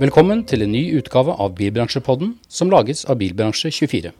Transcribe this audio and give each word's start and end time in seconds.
Velkommen 0.00 0.46
til 0.48 0.62
en 0.64 0.70
ny 0.72 0.80
utgave 0.96 1.34
av 1.36 1.58
Bilbransjepodden, 1.58 2.30
som 2.48 2.70
lages 2.72 3.02
av 3.04 3.18
Bilbransje24. 3.20 4.14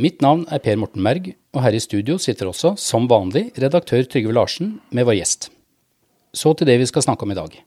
Mitt 0.00 0.22
navn 0.24 0.46
er 0.48 0.62
Per 0.64 0.78
Morten 0.80 1.02
Merg, 1.04 1.34
og 1.52 1.60
her 1.60 1.76
i 1.76 1.82
studio 1.84 2.16
sitter 2.16 2.48
også, 2.48 2.70
som 2.80 3.04
vanlig, 3.10 3.50
redaktør 3.60 4.06
Trygve 4.08 4.32
Larsen 4.32 4.78
med 4.88 5.04
vår 5.04 5.18
gjest. 5.18 5.50
Så 6.32 6.54
til 6.56 6.70
det 6.70 6.78
vi 6.80 6.88
skal 6.88 7.04
snakke 7.04 7.28
om 7.28 7.34
i 7.34 7.36
dag. 7.36 7.58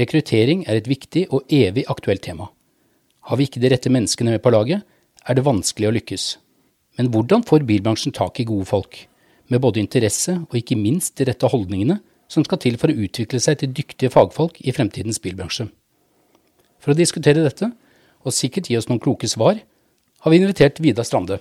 Rekruttering 0.00 0.64
er 0.64 0.80
et 0.80 0.88
viktig 0.88 1.26
og 1.28 1.44
evig 1.52 1.84
aktuelt 1.92 2.24
tema. 2.24 2.48
Har 3.28 3.36
vi 3.36 3.44
ikke 3.44 3.60
de 3.60 3.74
rette 3.74 3.92
menneskene 3.92 4.38
med 4.38 4.40
på 4.40 4.54
laget, 4.54 4.80
er 5.28 5.36
det 5.36 5.44
vanskelig 5.44 5.90
å 5.90 5.94
lykkes. 5.98 6.26
Men 6.96 7.12
hvordan 7.12 7.44
får 7.44 7.68
bilbransjen 7.68 8.16
tak 8.16 8.40
i 8.40 8.48
gode 8.48 8.70
folk, 8.70 9.02
med 9.50 9.62
både 9.62 9.82
interesse 9.82 10.36
og 10.46 10.56
ikke 10.56 10.78
minst 10.78 11.16
de 11.18 11.26
rette 11.28 11.50
holdningene 11.50 11.98
som 12.30 12.46
skal 12.46 12.60
til 12.62 12.78
for 12.78 12.92
å 12.92 13.06
utvikle 13.06 13.40
seg 13.42 13.60
til 13.60 13.74
dyktige 13.74 14.12
fagfolk 14.14 14.60
i 14.62 14.74
fremtidens 14.74 15.20
bilbransje? 15.22 15.66
For 16.80 16.94
å 16.94 16.98
diskutere 16.98 17.42
dette, 17.44 17.72
og 18.24 18.36
sikkert 18.36 18.70
gi 18.70 18.78
oss 18.78 18.88
noen 18.88 19.02
kloke 19.02 19.28
svar, 19.28 19.60
har 20.20 20.32
vi 20.32 20.40
invitert 20.40 20.80
Vidar 20.80 21.06
Strande. 21.08 21.40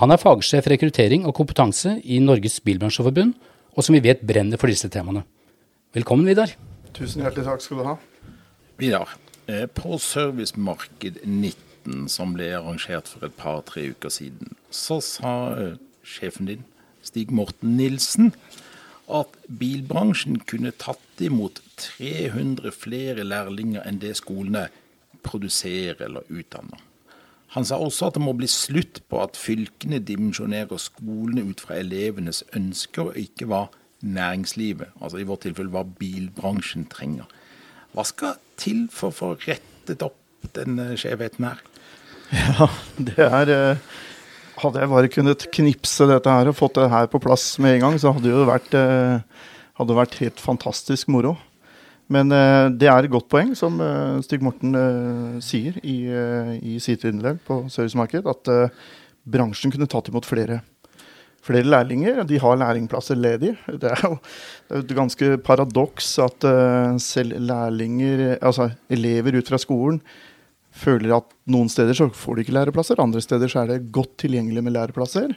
Han 0.00 0.10
er 0.10 0.18
fagsjef 0.18 0.66
rekruttering 0.70 1.26
og 1.28 1.36
kompetanse 1.38 1.96
i 2.02 2.20
Norges 2.22 2.60
Bilbransjeforbund, 2.66 3.34
og 3.74 3.86
som 3.86 3.94
vi 3.94 4.02
vet 4.02 4.22
brenner 4.26 4.58
for 4.58 4.70
disse 4.70 4.90
temaene. 4.90 5.24
Velkommen, 5.94 6.26
Vidar. 6.26 6.50
Tusen 6.94 7.22
hjertelig 7.22 7.46
takk 7.46 7.62
skal 7.62 7.80
du 7.80 7.86
ha. 7.86 7.94
Vidar, 8.78 9.14
eh, 9.46 9.66
på 9.66 9.98
Servicemarked 9.98 11.22
19, 11.22 12.08
som 12.08 12.34
ble 12.34 12.50
arrangert 12.54 13.10
for 13.10 13.26
et 13.26 13.36
par-tre 13.36 13.90
uker 13.94 14.10
siden, 14.10 14.54
så 14.70 15.00
sa 15.02 15.34
eh, 15.54 15.76
sjefen 16.02 16.50
din, 16.50 16.64
Stig 17.04 17.32
Morten 17.34 17.76
Nilsen, 17.78 18.32
at 19.04 19.36
bilbransjen 19.48 20.40
kunne 20.48 20.72
tatt 20.80 21.20
imot 21.20 21.60
300 21.76 22.72
flere 22.72 23.26
lærlinger 23.26 23.84
enn 23.84 24.00
det 24.00 24.14
skolene 24.20 24.68
produserer 25.24 26.00
eller 26.06 26.24
utdanner. 26.32 26.80
Han 27.54 27.66
sa 27.68 27.78
også 27.78 28.08
at 28.08 28.16
det 28.16 28.24
må 28.24 28.32
bli 28.34 28.48
slutt 28.50 29.02
på 29.10 29.20
at 29.22 29.38
fylkene 29.38 30.00
dimensjonerer 30.02 30.80
skolene 30.80 31.44
ut 31.46 31.60
fra 31.62 31.76
elevenes 31.78 32.42
ønsker, 32.56 33.12
og 33.12 33.20
ikke 33.20 33.46
hva 33.50 33.66
næringslivet, 34.04 34.90
altså 35.00 35.20
i 35.20 35.28
vårt 35.28 35.44
tilfelle 35.46 35.70
hva 35.72 35.84
bilbransjen 36.00 36.88
trenger. 36.90 37.28
Hva 37.94 38.04
skal 38.08 38.40
til 38.58 38.88
for 38.90 39.12
å 39.12 39.18
få 39.18 39.30
rettet 39.44 40.02
opp 40.02 40.48
denne 40.56 40.92
skjevheten 40.98 41.46
her? 41.46 41.62
Ja, 42.34 42.66
det 42.98 43.22
er 43.22 43.52
eh, 43.52 43.84
Hadde 44.64 44.80
jeg 44.80 44.92
bare 44.92 45.10
kunnet 45.12 45.46
knipse 45.52 46.08
dette 46.08 46.36
her 46.36 46.50
og 46.50 46.56
fått 46.56 46.78
det 46.80 46.90
her 46.92 47.08
på 47.12 47.20
plass 47.22 47.58
med 47.62 47.76
en 47.76 47.86
gang, 47.86 47.98
så 48.00 48.14
hadde 48.16 48.32
det 48.32 48.48
vært, 48.48 48.76
eh, 48.78 49.44
hadde 49.80 49.98
vært 49.98 50.18
helt 50.22 50.40
fantastisk 50.40 51.10
moro. 51.12 51.36
Men 52.12 52.32
eh, 52.32 52.68
det 52.72 52.88
er 52.88 53.04
et 53.04 53.12
godt 53.12 53.28
poeng, 53.32 53.54
som 53.58 53.76
Stig 54.24 54.44
Morten 54.44 54.72
sier 55.44 55.76
i, 55.84 55.98
i 56.60 56.78
sitt 56.80 57.04
innlegg 57.08 57.42
på 57.44 57.66
Servicemarked, 57.72 58.28
at 58.28 58.54
bransjen 59.24 59.72
kunne 59.72 59.88
tatt 59.90 60.08
imot 60.12 60.28
flere 60.28 60.62
flere 61.44 61.68
lærlinger. 61.68 62.22
De 62.28 62.38
har 62.40 62.60
lærlingplasser 62.60 63.18
ledig. 63.20 63.54
Det 63.82 63.90
er 63.90 64.04
jo 64.06 64.18
et 64.80 64.94
ganske 64.96 65.36
paradoks 65.44 66.14
at 66.24 66.46
uh, 66.48 66.94
selv 67.02 67.36
lærlinger, 67.40 68.38
altså 68.40 68.70
elever 68.88 69.38
ut 69.38 69.48
fra 69.52 69.60
skolen, 69.60 70.00
føler 70.74 71.14
at 71.16 71.30
noen 71.50 71.70
steder 71.70 71.96
så 71.96 72.08
får 72.10 72.36
de 72.36 72.44
ikke 72.44 72.56
læreplasser, 72.56 73.02
andre 73.02 73.22
steder 73.22 73.50
så 73.50 73.62
er 73.62 73.70
det 73.70 73.92
godt 73.94 74.16
tilgjengelig 74.24 74.64
med 74.66 74.76
læreplasser. 74.76 75.34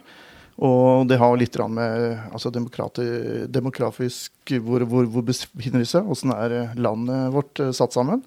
Og 0.58 1.06
det 1.06 1.20
har 1.20 1.36
litt 1.38 1.54
med 1.70 2.18
altså 2.34 2.50
demografisk 2.50 4.54
hvor, 4.58 4.82
hvor, 4.90 5.06
hvor 5.06 5.22
befinner 5.22 5.84
vi 5.84 5.86
seg, 5.86 6.08
åssen 6.10 6.34
er 6.34 6.72
landet 6.74 7.28
vårt 7.34 7.60
uh, 7.62 7.70
satt 7.70 7.94
sammen. 7.94 8.24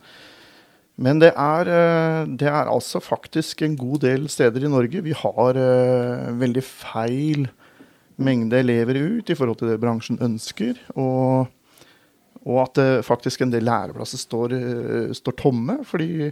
Men 1.02 1.20
det 1.20 1.34
er, 1.34 1.68
uh, 1.68 2.30
det 2.30 2.48
er, 2.48 2.72
altså 2.72 3.02
faktisk 3.04 3.66
en 3.66 3.76
god 3.76 4.06
del 4.06 4.30
steder 4.32 4.64
i 4.64 4.72
Norge 4.72 5.04
vi 5.04 5.16
har 5.18 5.60
veldig 6.40 6.64
feil 6.64 7.50
mengde 8.22 8.62
elever 8.62 9.02
ut 9.02 9.32
i 9.32 9.36
forhold 9.36 9.60
til 9.60 9.74
det 9.74 9.82
bransjen 9.82 10.22
ønsker. 10.24 10.80
Og, 10.96 11.52
og 12.46 12.64
at 12.64 12.80
faktisk 13.04 13.44
en 13.44 13.52
del 13.52 13.66
læreplasser 13.68 14.22
står, 14.22 14.56
eh, 14.56 15.16
står 15.18 15.36
tomme. 15.42 15.80
Fordi 15.88 16.30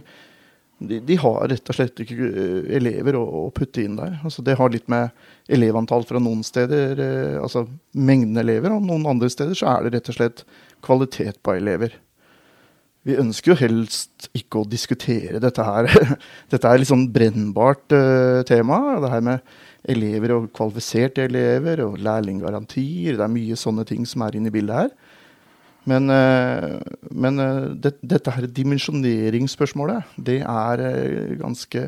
de, 0.80 0.98
de, 1.04 1.16
har 1.20 1.48
rett 1.52 1.70
og 1.70 1.76
slett 1.76 2.00
ikke 2.00 2.16
eh, 2.30 2.68
elever 2.78 3.18
å, 3.18 3.22
å 3.22 3.46
putte 3.54 3.82
inn 3.84 3.98
der. 3.98 4.16
Altså 4.24 4.44
det 4.44 4.56
har 4.56 4.72
litt 4.72 4.88
med 4.90 5.12
elevantall 5.52 6.06
fra 6.08 6.22
noen 6.22 6.40
steder, 6.46 7.00
eh, 7.04 7.36
altså 7.40 7.66
mengden 7.92 8.40
elever, 8.40 8.72
og 8.72 8.86
noen 8.86 9.08
andre 9.10 9.28
steder 9.32 9.58
så 9.58 9.74
er 9.74 9.84
det 9.84 9.98
rett 9.98 10.12
og 10.12 10.16
slett 10.16 10.44
kvalitet 10.86 11.42
på 11.44 11.58
elever. 11.58 11.98
Vi 13.08 13.16
ønsker 13.16 13.52
jo 13.52 13.60
helst 13.60 14.28
ikke 14.36 14.60
å 14.60 14.68
diskutere 14.68 15.40
dette 15.40 15.64
her. 15.64 15.88
Dette 16.52 16.68
er 16.68 16.80
litt 16.80 16.90
sånn 16.90 17.06
brennbart 17.12 17.94
uh, 17.96 18.42
tema. 18.48 18.98
Det 19.00 19.12
her 19.14 19.22
med 19.24 19.54
elever 19.88 20.34
og 20.34 20.50
kvalifiserte 20.56 21.24
elever 21.24 21.80
og 21.86 21.96
lærlinggarantier. 22.04 23.16
Det 23.16 23.24
er 23.24 23.32
mye 23.32 23.56
sånne 23.56 23.86
ting 23.88 24.04
som 24.08 24.26
er 24.26 24.36
inne 24.36 24.52
i 24.52 24.54
bildet 24.58 24.82
her. 24.82 25.16
Men, 25.88 26.10
eh, 26.12 26.78
men 27.10 27.40
eh, 27.40 27.68
det, 27.80 27.94
dette 28.04 28.34
her 28.34 28.48
dimensjoneringsspørsmålet, 28.58 30.16
det 30.20 30.40
er 30.42 30.82
eh, 30.84 31.36
ganske, 31.40 31.84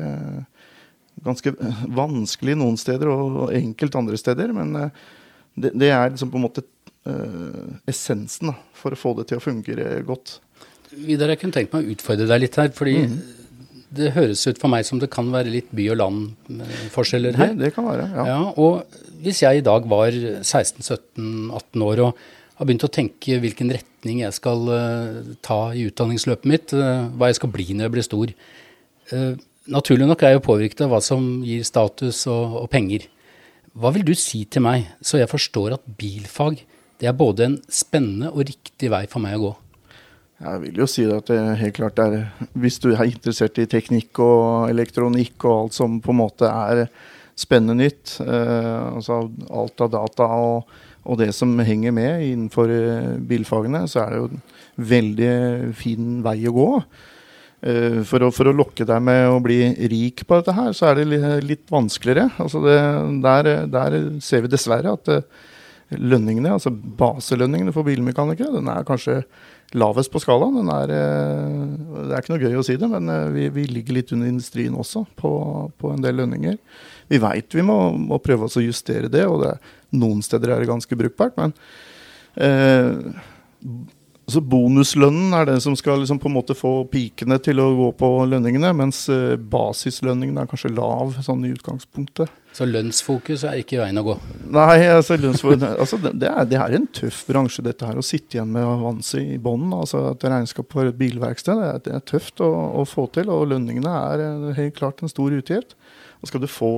ganske 1.25 1.53
vanskelig 1.93 2.57
noen 2.57 2.79
steder 2.81 3.11
og 3.13 3.53
enkelt 3.53 3.99
andre 3.99 4.17
steder. 4.19 4.55
Men 4.55 4.73
det, 5.53 5.73
det 5.75 5.91
er 5.93 6.09
liksom 6.09 6.33
på 6.33 6.41
en 6.41 6.47
måte 6.47 6.65
essensen 7.91 8.53
da, 8.53 8.57
for 8.79 8.95
å 8.95 8.97
få 8.97 9.11
det 9.17 9.27
til 9.27 9.39
å 9.39 9.43
fungere 9.43 9.97
godt. 10.07 10.37
Vidar, 10.93 11.33
jeg 11.33 11.41
kunne 11.41 11.55
tenkt 11.57 11.73
meg 11.75 11.83
å 11.83 11.95
utfordre 11.95 12.29
deg 12.29 12.45
litt 12.45 12.59
her. 12.61 12.69
fordi 12.75 12.99
mm 13.09 13.15
det 13.93 14.13
høres 14.15 14.43
ut 14.49 14.59
for 14.61 14.71
meg 14.73 14.85
som 14.87 14.99
det 15.01 15.09
kan 15.13 15.27
være 15.33 15.51
litt 15.53 15.67
by 15.75 15.83
og 15.93 15.99
land-forskjeller 16.01 17.35
her. 17.37 17.51
Det, 17.53 17.67
det, 17.67 17.73
kan 17.75 17.85
være, 17.85 18.07
ja. 18.15 18.23
ja. 18.31 18.39
Og 18.57 19.21
hvis 19.23 19.43
jeg 19.43 19.61
i 19.61 19.65
dag 19.65 19.85
var 19.89 20.15
16-17-18 20.41 21.85
år 21.85 22.01
og 22.07 22.23
har 22.63 22.69
begynt 22.69 22.85
å 22.87 22.91
tenke 22.91 23.39
hvilken 23.43 23.71
retning 23.75 24.23
jeg 24.23 24.35
skal 24.35 24.69
uh, 24.71 25.33
ta 25.43 25.59
i 25.75 25.87
utdanningsløpet 25.89 26.49
mitt, 26.49 26.75
uh, 26.75 27.09
hva 27.15 27.29
jeg 27.29 27.41
skal 27.41 27.51
bli 27.53 27.73
når 27.73 27.87
jeg 27.87 27.93
blir 27.97 28.07
stor 28.07 28.37
uh, 29.13 29.33
Naturlig 29.73 30.03
nok 30.09 30.19
er 30.27 30.33
jeg 30.33 30.43
påvirket 30.43 30.81
av 30.83 30.89
hva 30.91 30.97
som 30.99 31.23
gir 31.47 31.61
status 31.63 32.25
og, 32.27 32.57
og, 32.59 32.65
penger. 32.67 33.05
Hva 33.79 33.93
vil 33.95 34.03
du 34.03 34.11
si 34.11 34.41
til 34.51 34.65
meg, 34.65 34.89
så 34.99 35.21
jeg 35.21 35.31
forstår 35.31 35.77
at 35.77 35.85
bilfag 35.87 36.59
det 36.99 37.07
er 37.07 37.15
både 37.15 37.45
en 37.47 37.55
spennende 37.71 38.33
og 38.33 38.43
riktig 38.49 38.89
vei 38.91 39.05
for 39.07 39.23
meg 39.23 39.37
å 39.37 39.45
gå? 39.45 39.53
Jeg 40.43 40.61
vil 40.65 40.81
jo 40.83 40.89
si 40.91 41.05
at 41.07 41.31
det 41.31 41.39
helt 41.61 41.77
klart 41.77 42.01
er 42.03 42.17
Hvis 42.59 42.81
du 42.83 42.89
er 42.91 43.07
interessert 43.07 43.61
i 43.63 43.69
teknikk 43.71 44.19
og 44.19 44.67
elektronikk 44.67 45.47
og 45.47 45.55
alt 45.55 45.77
som 45.79 45.95
på 46.03 46.11
en 46.11 46.19
måte 46.19 46.51
er 46.51 46.89
spennende 47.39 47.79
nytt, 47.79 48.17
eh, 48.19 48.83
altså 48.93 49.23
alt 49.49 49.81
av 49.81 49.93
data 49.95 50.27
og, 50.43 50.73
og, 51.03 51.17
det 51.19 51.31
som 51.35 51.51
henger 51.59 51.93
med 51.95 52.25
innenfor 52.25 52.71
eh, 52.71 53.15
bilfagene, 53.27 53.85
så 53.91 54.03
er 54.03 54.13
det 54.13 54.21
jo 54.21 54.29
en 54.29 54.43
veldig 54.93 55.33
fin 55.77 56.21
vei 56.25 56.37
å 56.49 56.55
gå. 56.55 56.69
Eh, 57.63 58.01
for, 58.07 58.25
å, 58.25 58.31
for, 58.35 58.49
å, 58.49 58.55
lokke 58.55 58.87
deg 58.87 59.03
med 59.03 59.29
å 59.31 59.39
bli 59.43 59.59
rik 59.91 60.25
på 60.27 60.39
dette 60.39 60.55
her, 60.57 60.71
så 60.75 60.89
er 60.89 61.01
det 61.01 61.23
litt, 61.47 61.65
vanskeligere. 61.71 62.29
Altså 62.43 62.63
det, 62.65 62.77
der, 63.23 63.51
der, 63.71 63.97
ser 64.23 64.43
vi 64.43 64.51
dessverre 64.51 64.95
at 64.97 65.11
eh, 65.13 65.27
lønningene, 65.99 66.55
altså 66.57 66.73
baselønningene 66.73 67.75
for 67.75 67.87
bilmekanikere, 67.87 68.55
den 68.55 68.71
er 68.71 68.87
kanskje 68.87 69.21
lavest 69.77 70.11
på 70.13 70.21
skalaen. 70.21 70.67
Er, 70.69 70.91
det 70.91 72.09
er 72.13 72.19
ikke 72.19 72.35
noe 72.35 72.43
gøy 72.43 72.59
å 72.59 72.65
si 72.65 72.75
det, 72.79 72.89
men 72.89 73.09
vi, 73.33 73.47
vi 73.53 73.67
ligger 73.69 73.97
litt 73.97 74.11
under 74.13 74.29
industrien 74.29 74.75
også 74.77 75.05
på, 75.17 75.31
på 75.81 75.93
en 75.93 76.03
del 76.03 76.19
lønninger. 76.21 76.59
Vi 77.13 77.21
veit 77.21 77.57
vi 77.57 77.65
må, 77.65 77.77
må, 77.93 78.17
prøve 78.23 78.49
oss 78.49 78.57
å 78.57 78.65
justere 78.65 79.11
det, 79.11 79.25
og 79.29 79.43
det, 79.45 79.55
noen 79.93 80.23
steder 80.25 80.55
er 80.55 80.63
det 80.63 80.71
ganske 80.71 80.97
brukbart. 80.97 81.37
Men 81.37 81.53
eh, 82.41 82.95
så 84.25 84.39
bonuslønnen 84.39 85.33
er 85.35 85.49
det 85.49 85.57
som 85.65 85.75
skal 85.75 85.99
liksom 85.99 86.19
på 86.21 86.29
en 86.29 86.35
måte 86.37 86.55
få 86.55 86.71
pikene 86.91 87.35
til 87.43 87.59
å 87.59 87.65
gå 87.75 87.89
på 87.99 88.09
lønningene, 88.31 88.71
mens 88.77 89.03
eh, 89.11 89.35
basislønningen 89.35 90.39
er 90.39 90.47
kanskje 90.47 90.71
lav 90.71 91.17
sånn 91.25 91.43
i 91.43 91.51
utgangspunktet. 91.51 92.31
Så 92.55 92.67
lønnsfokus 92.69 93.43
er 93.49 93.59
ikke 93.59 93.81
veien 93.81 93.99
å 93.99 94.05
gå? 94.05 94.15
Nei, 94.53 94.85
altså, 94.93 95.17
altså 95.83 95.99
det, 96.05 96.29
er, 96.29 96.47
det, 96.47 96.59
er, 96.61 96.77
en 96.77 96.87
tøff 96.95 97.23
bransje 97.27 97.65
dette 97.65 97.89
her. 97.89 97.99
Å 97.99 98.05
sitte 98.05 98.37
igjen 98.37 98.53
med 98.53 98.63
avanse 98.63 99.19
i 99.19 99.39
bånn, 99.41 99.67
altså 99.75 100.05
et 100.13 100.23
regnskap 100.29 100.71
for 100.71 100.87
et 100.87 100.99
bilverksted, 100.99 101.59
det 101.59 101.71
er, 101.73 101.83
det 101.83 101.95
er 101.97 102.07
tøft 102.13 102.43
å, 102.45 102.51
å, 102.79 102.87
få 102.87 103.09
til. 103.15 103.31
Og 103.33 103.49
lønningene 103.51 103.97
er 104.13 104.23
eh, 104.29 104.49
helt 104.61 104.79
klart 104.79 105.03
en 105.03 105.11
stor 105.11 105.35
utgift. 105.35 105.75
Og 106.23 106.31
skal 106.31 106.43
du 106.43 106.49
få 106.49 106.73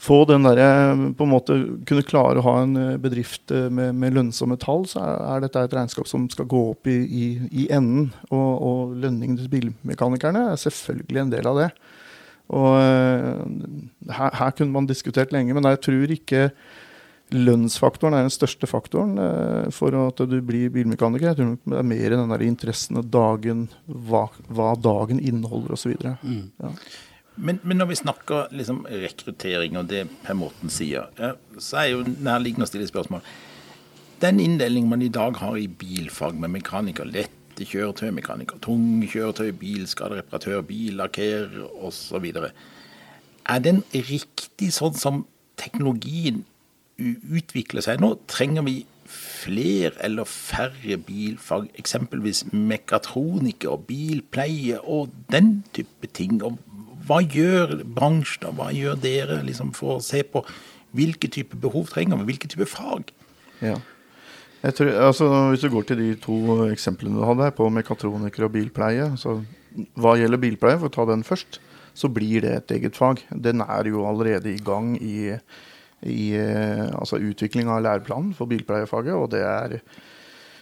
få 0.00 0.22
den 0.24 0.46
derre 0.46 0.96
På 1.12 1.26
en 1.26 1.32
måte 1.34 1.56
kunne 1.84 2.04
klare 2.08 2.40
å 2.40 2.46
ha 2.46 2.54
en 2.62 2.76
eh, 2.80 2.98
bedrift 3.00 3.52
eh, 3.52 3.68
med, 3.68 3.92
med 4.00 4.14
lønnsomme 4.16 4.56
tall, 4.60 4.86
så 4.88 5.02
er, 5.04 5.18
er, 5.34 5.42
dette 5.44 5.64
et 5.66 5.74
regnskap 5.76 6.08
som 6.08 6.24
skal 6.32 6.48
gå 6.48 6.62
opp 6.70 6.88
i, 6.88 6.98
i, 7.04 7.26
i 7.52 7.66
enden. 7.68 8.08
Og, 8.32 8.50
og 8.70 8.94
lønningen 9.02 9.36
til 9.42 9.50
bilmekanikerne 9.52 10.46
er 10.54 10.62
selvfølgelig 10.62 11.24
en 11.26 11.34
del 11.34 11.50
av 11.52 11.60
det. 11.60 11.72
Og 12.50 12.74
her, 14.10 14.32
her, 14.34 14.54
kunne 14.58 14.74
man 14.74 14.88
diskutert 14.88 15.30
lenge, 15.30 15.54
men 15.54 15.68
jeg 15.68 15.84
tror 15.86 16.14
ikke 16.16 16.48
lønnsfaktoren 17.30 18.16
er 18.16 18.24
den 18.26 18.34
største 18.34 18.66
faktoren 18.66 19.14
eh, 19.22 19.68
for 19.74 19.94
at 20.00 20.22
du 20.30 20.38
blir 20.42 20.72
bilmekaniker. 20.74 21.30
Jeg 21.30 21.38
tror 21.38 21.52
det 21.60 21.78
er 21.78 21.86
mer 21.86 22.16
den 22.16 22.34
der 22.34 22.46
interessen 22.46 22.98
og 23.00 23.12
dagen, 23.12 23.68
hva, 23.86 24.26
hva 24.48 24.72
dagen 24.80 25.22
inneholder 25.22 25.76
osv. 25.76 25.94
Mm. 26.24 26.50
Ja. 26.58 26.72
Men, 27.36 27.60
men, 27.62 27.78
når 27.80 27.86
vi 27.92 28.00
snakker 28.00 28.50
liksom 28.52 28.82
rekruttering 28.90 29.78
og 29.78 29.88
det 29.88 30.04
Per 30.24 30.36
Morten 30.36 30.72
sier, 30.72 31.08
ja, 31.18 31.34
så 31.58 31.82
er 31.82 31.92
jo 31.92 32.02
nærliggende 32.04 32.66
å 32.66 32.70
stille 32.70 32.88
spørsmål. 32.90 33.22
Den 34.20 34.40
inndelingen 34.42 34.90
man 34.90 35.02
i 35.02 35.08
dag 35.08 35.38
har 35.40 35.56
i 35.56 35.68
bilfag 35.68 36.36
med 36.36 36.52
mekaniker, 36.58 37.08
lette 37.08 37.64
kjøretøymekaniker, 37.64 38.60
tunge 38.64 39.08
kjøretøy, 39.08 39.54
bilskadereparatør, 39.56 40.60
billakkerer 40.68 41.64
osv. 41.80 42.26
Er 43.48 43.64
den 43.64 43.82
riktig 43.94 44.72
sånn 44.76 44.98
som 45.00 45.24
teknologien 45.60 46.44
utvikler 47.00 47.84
seg 47.84 48.02
nå? 48.02 48.14
Trenger 48.28 48.66
vi 48.68 48.82
flere 49.10 49.94
eller 50.04 50.28
færre 50.28 50.98
bilfag, 51.00 51.70
eksempelvis 51.80 52.44
mekatroniker, 52.52 53.80
bilpleie 53.88 54.80
og 54.84 55.14
den 55.32 55.62
type 55.72 56.12
ting? 56.12 56.42
Og 56.44 56.60
hva 57.10 57.20
gjør 57.26 57.80
bransjen, 57.82 58.52
hva 58.54 58.70
gjør 58.74 58.98
dere 59.02 59.40
liksom, 59.46 59.72
for 59.74 59.98
å 59.98 60.04
se 60.04 60.22
på 60.22 60.44
hvilke 60.96 61.30
type 61.30 61.58
behov 61.58 61.90
trenger 61.90 62.20
vi, 62.20 62.28
hvilke 62.32 62.50
type 62.50 62.66
fag? 62.70 63.10
Ja. 63.62 63.78
Tror, 64.60 64.90
altså, 65.08 65.26
hvis 65.50 65.64
du 65.64 65.70
går 65.72 65.88
til 65.88 66.00
de 66.02 66.10
to 66.20 66.36
eksemplene 66.68 67.16
du 67.16 67.24
hadde 67.24 67.46
her 67.48 67.56
på 67.56 67.68
mekatroniker 67.72 68.44
og 68.44 68.54
bilpleie 68.58 69.06
så 69.16 69.38
Hva 69.96 70.16
gjelder 70.18 70.40
bilpleie, 70.42 70.76
for 70.80 70.90
å 70.90 70.92
ta 70.92 71.04
den 71.06 71.22
først, 71.22 71.60
så 71.94 72.08
blir 72.10 72.42
det 72.42 72.50
et 72.56 72.72
eget 72.74 72.96
fag. 72.98 73.20
Den 73.30 73.62
er 73.62 73.86
jo 73.86 74.02
allerede 74.08 74.50
i 74.50 74.62
gang 74.66 74.96
i 74.98 75.36
i 76.00 76.32
eh, 76.32 76.86
altså 76.96 77.18
utvikling 77.20 77.68
av 77.68 77.82
læreplanen 77.84 78.32
for 78.36 78.48
bilpleiefaget. 78.50 79.16
Og 79.16 79.30
det 79.34 79.42
er 79.44 79.76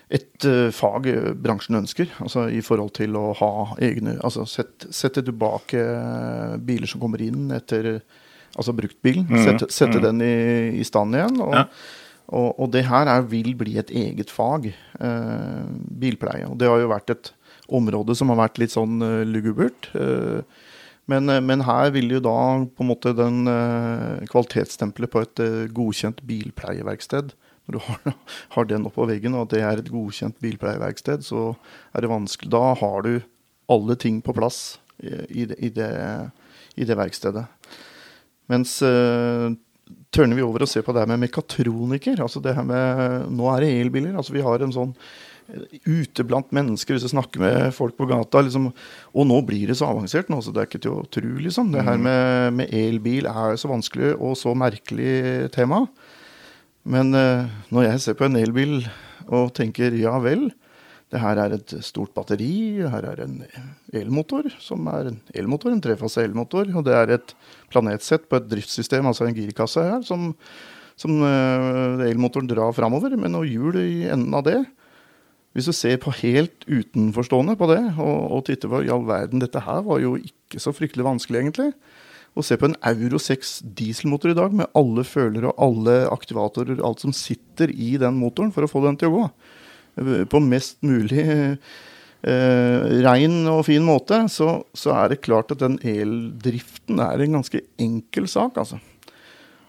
et 0.08 0.46
uh, 0.48 0.70
fag 0.72 1.04
bransjen 1.36 1.76
ønsker, 1.82 2.08
altså 2.24 2.46
i 2.48 2.62
forhold 2.64 2.94
til 2.96 3.16
å 3.20 3.26
ha 3.36 3.50
egne 3.84 4.14
Altså 4.24 4.46
sette, 4.48 4.88
sette 4.94 5.20
tilbake 5.26 5.82
biler 6.64 6.88
som 6.88 7.02
kommer 7.02 7.20
inn 7.26 7.50
etter 7.52 7.98
Altså 8.56 8.74
bruktbilen. 8.74 9.26
Mm, 9.28 9.40
sette, 9.44 9.68
sette 9.72 10.00
mm. 10.00 10.04
den 10.04 10.22
i, 10.24 10.36
i, 10.80 10.84
stand 10.86 11.16
igjen. 11.16 11.40
Og, 11.44 11.52
ja. 11.54 11.64
og, 12.26 12.48
og, 12.54 12.70
det 12.74 12.86
her 12.88 13.10
er, 13.10 13.26
vil 13.30 13.52
bli 13.58 13.76
et 13.80 13.92
eget 13.94 14.32
fag. 14.34 14.70
Eh, 14.72 15.66
bilpleie. 16.00 16.48
Og 16.48 16.56
det 16.60 16.70
har 16.70 16.80
jo 16.82 16.90
vært 16.90 17.14
et 17.14 17.32
område 17.78 18.16
som 18.16 18.32
har 18.32 18.40
vært 18.40 18.58
litt 18.62 18.72
sånn 18.72 19.02
uh, 19.04 19.22
lugubert. 19.28 19.90
Uh, 19.92 20.40
men, 21.08 21.28
eh, 21.32 21.42
men, 21.44 21.62
her 21.68 21.92
vil 21.94 22.16
jo 22.16 22.22
da 22.24 22.38
på 22.64 22.84
en 22.84 22.90
måte 22.90 23.14
den 23.16 23.44
kvalitetsstempelet 24.28 25.12
på 25.12 25.22
et 25.24 25.44
godkjent 25.76 26.24
bilpleieverksted 26.28 27.34
Når 27.68 27.76
du 27.76 27.84
har, 27.84 28.16
har 28.56 28.68
den 28.68 28.88
oppå 28.88 29.06
veggen, 29.08 29.36
og 29.36 29.46
at 29.46 29.54
det 29.54 29.62
er 29.62 29.82
et 29.82 29.92
godkjent 29.92 30.38
bilpleieverksted, 30.42 31.24
så 31.26 31.52
er 31.92 32.04
det 32.04 32.12
vanskelig 32.12 32.52
Da 32.54 32.64
har 32.80 33.06
du 33.06 33.14
alle 33.68 33.98
ting 34.00 34.22
på 34.24 34.32
plass 34.32 34.78
i, 34.98 35.12
i, 35.12 35.46
det, 35.46 35.58
i, 35.60 35.70
det, 35.76 35.88
i 36.80 36.88
det, 36.88 36.96
verkstedet. 36.96 37.44
Mens 38.48 38.78
uh, 38.80 39.52
tørner 40.14 40.38
vi 40.38 40.44
over 40.46 40.64
og 40.64 40.70
ser 40.70 40.86
på 40.86 40.94
det 40.96 41.04
her 41.04 41.10
med 41.10 41.26
mekatroniker. 41.26 42.22
altså 42.24 42.40
det 42.40 42.56
her 42.56 42.64
med, 42.64 43.28
Nå 43.28 43.50
er 43.52 43.64
det 43.64 43.74
elbiler. 43.82 44.16
altså 44.16 44.32
Vi 44.32 44.44
har 44.44 44.64
en 44.64 44.72
sånn 44.72 44.94
ute 45.88 46.24
blant 46.28 46.50
mennesker, 46.52 46.94
hvis 46.94 47.06
du 47.06 47.12
snakker 47.12 47.40
med 47.40 47.70
folk 47.76 47.96
på 47.96 48.08
gata. 48.08 48.42
Liksom, 48.44 48.68
og 49.14 49.28
nå 49.28 49.40
blir 49.48 49.70
det 49.70 49.78
så 49.80 49.88
avansert, 49.88 50.28
nå, 50.32 50.40
så 50.44 50.52
det 50.52 50.62
er 50.62 50.68
ikke 50.68 50.82
til 50.84 50.98
å 50.98 51.06
tro, 51.08 51.30
liksom. 51.44 51.72
Det 51.72 51.84
her 51.86 51.96
mm. 51.96 52.04
med, 52.08 52.58
med 52.60 52.74
elbil 52.76 53.28
er 53.30 53.56
så 53.60 53.70
vanskelig 53.70 54.14
og 54.16 54.36
så 54.40 54.52
merkelig 54.58 55.48
tema. 55.54 55.86
Men 56.86 57.12
uh, 57.16 57.48
når 57.74 57.88
jeg 57.88 58.04
ser 58.04 58.18
på 58.18 58.28
en 58.28 58.38
elbil 58.38 58.80
og 59.28 59.52
tenker 59.56 59.96
ja 59.98 60.14
vel, 60.22 60.48
det 61.08 61.20
her 61.22 61.40
er 61.40 61.54
et 61.56 61.72
stort 61.84 62.12
batteri, 62.16 62.84
her 62.84 63.04
er 63.08 63.22
en 63.24 63.38
elmotor, 63.96 64.50
som 64.60 64.84
er 64.92 65.08
en 65.10 65.20
elmotor, 65.32 65.72
en 65.72 65.84
trefase 65.84 66.20
elmotor, 66.26 66.68
og 66.76 66.84
det 66.84 66.96
er 66.96 67.14
et 67.16 67.32
planetsett 67.72 68.26
på 68.28 68.36
et 68.36 68.48
driftssystem, 68.50 69.08
altså 69.08 69.24
en 69.24 69.36
girkasse 69.36 69.84
her, 69.84 70.02
som, 70.04 70.34
som 71.00 71.22
uh, 71.24 72.04
elmotoren 72.04 72.50
drar 72.50 72.76
framover, 72.76 73.16
med 73.16 73.32
noe 73.32 73.48
hjul 73.48 73.80
i 73.80 74.04
enden 74.12 74.36
av 74.36 74.44
det. 74.48 74.60
Hvis 75.56 75.70
du 75.70 75.72
ser 75.72 75.96
på 76.02 76.12
helt 76.20 76.66
utenforstående 76.68 77.56
på 77.58 77.70
det, 77.72 77.80
og, 77.96 78.18
og 78.36 78.44
titter 78.46 78.70
på 78.70 78.84
i 78.84 78.92
all 78.92 79.06
verden 79.08 79.40
Dette 79.42 79.64
her 79.64 79.80
var 79.86 80.02
jo 80.04 80.12
ikke 80.20 80.60
så 80.60 80.74
fryktelig 80.76 81.08
vanskelig, 81.08 81.40
egentlig. 81.40 81.72
Å 82.38 82.44
se 82.46 82.58
på 82.58 82.68
en 82.68 82.76
Euro 82.86 83.18
6 83.18 83.56
dieselmotor 83.78 84.30
i 84.30 84.38
dag 84.38 84.54
med 84.54 84.70
alle 84.78 85.02
følere 85.06 85.50
og 85.50 85.62
alle 85.64 86.00
aktivatorer, 86.12 86.78
alt 86.86 87.02
som 87.02 87.14
sitter 87.16 87.72
i 87.74 87.96
den 87.98 88.18
motoren 88.20 88.52
for 88.54 88.66
å 88.66 88.70
få 88.70 88.84
den 88.84 88.98
til 89.00 89.10
å 89.10 89.16
gå. 89.16 89.24
På 90.30 90.38
mest 90.44 90.78
mulig 90.86 91.24
eh, 91.26 93.00
rein 93.02 93.40
og 93.50 93.64
fin 93.66 93.82
måte, 93.82 94.20
så, 94.30 94.60
så, 94.70 94.94
er 94.94 95.10
det 95.10 95.24
klart 95.26 95.50
at 95.54 95.64
den 95.64 95.80
eldriften 95.82 97.02
er 97.02 97.24
en 97.24 97.40
ganske 97.40 97.64
enkel 97.82 98.30
sak, 98.30 98.62
altså. 98.62 98.78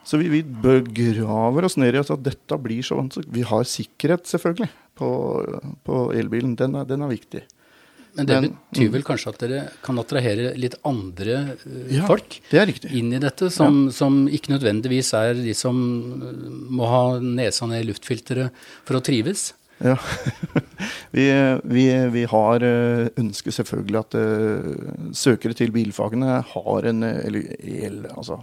Så 0.06 0.18
vi, 0.22 0.30
vi 0.32 0.42
begraver 0.42 1.66
oss 1.68 1.76
ned 1.78 1.98
i 1.98 2.02
at 2.02 2.14
dette 2.26 2.58
blir 2.62 2.86
så 2.86 2.98
vanskelig. 2.98 3.30
Vi 3.34 3.44
har 3.46 3.66
sikkerhet, 3.68 4.30
selvfølgelig 4.30 4.70
på, 4.98 5.10
på 5.86 6.04
elbilen, 6.18 6.56
den 6.58 6.78
er, 6.80 6.88
den 6.90 7.04
er, 7.06 7.12
viktig. 7.12 7.44
Men 8.20 8.28
det 8.28 8.40
Men, 8.44 8.56
betyr 8.74 8.90
vel 8.92 9.06
kanskje 9.08 9.32
at 9.32 9.44
dere 9.44 9.60
kan 9.86 10.00
attrahere 10.02 10.52
litt 10.60 10.76
andre 10.88 11.38
uh, 11.62 11.92
ja, 11.94 12.04
folk 12.10 12.40
inn 12.52 13.14
i 13.16 13.22
dette, 13.22 13.48
som, 13.54 13.86
ja. 13.88 13.96
som, 13.96 14.26
ikke 14.28 14.52
nødvendigvis 14.56 15.14
er 15.18 15.40
de 15.40 15.56
som 15.56 15.78
eh, 16.20 16.42
må 16.76 16.90
ha 16.90 17.04
nesa 17.24 17.70
ned 17.70 17.86
i 17.86 17.90
luftfilteret 17.90 18.66
for 18.88 19.00
å 19.00 19.04
trives? 19.06 19.54
Ja. 19.80 19.96
vi, 21.16 21.30
vi, 21.64 21.86
vi, 22.12 22.26
har 22.28 22.66
eh, 22.68 23.06
ønsket 23.22 23.56
selvfølgelig 23.62 24.02
at 24.02 24.20
uh, 24.20 25.14
søkere 25.16 25.56
til 25.56 25.72
bilfagene 25.76 26.42
har 26.52 26.90
en 26.92 27.08
el, 27.08 28.04
altså, 28.12 28.42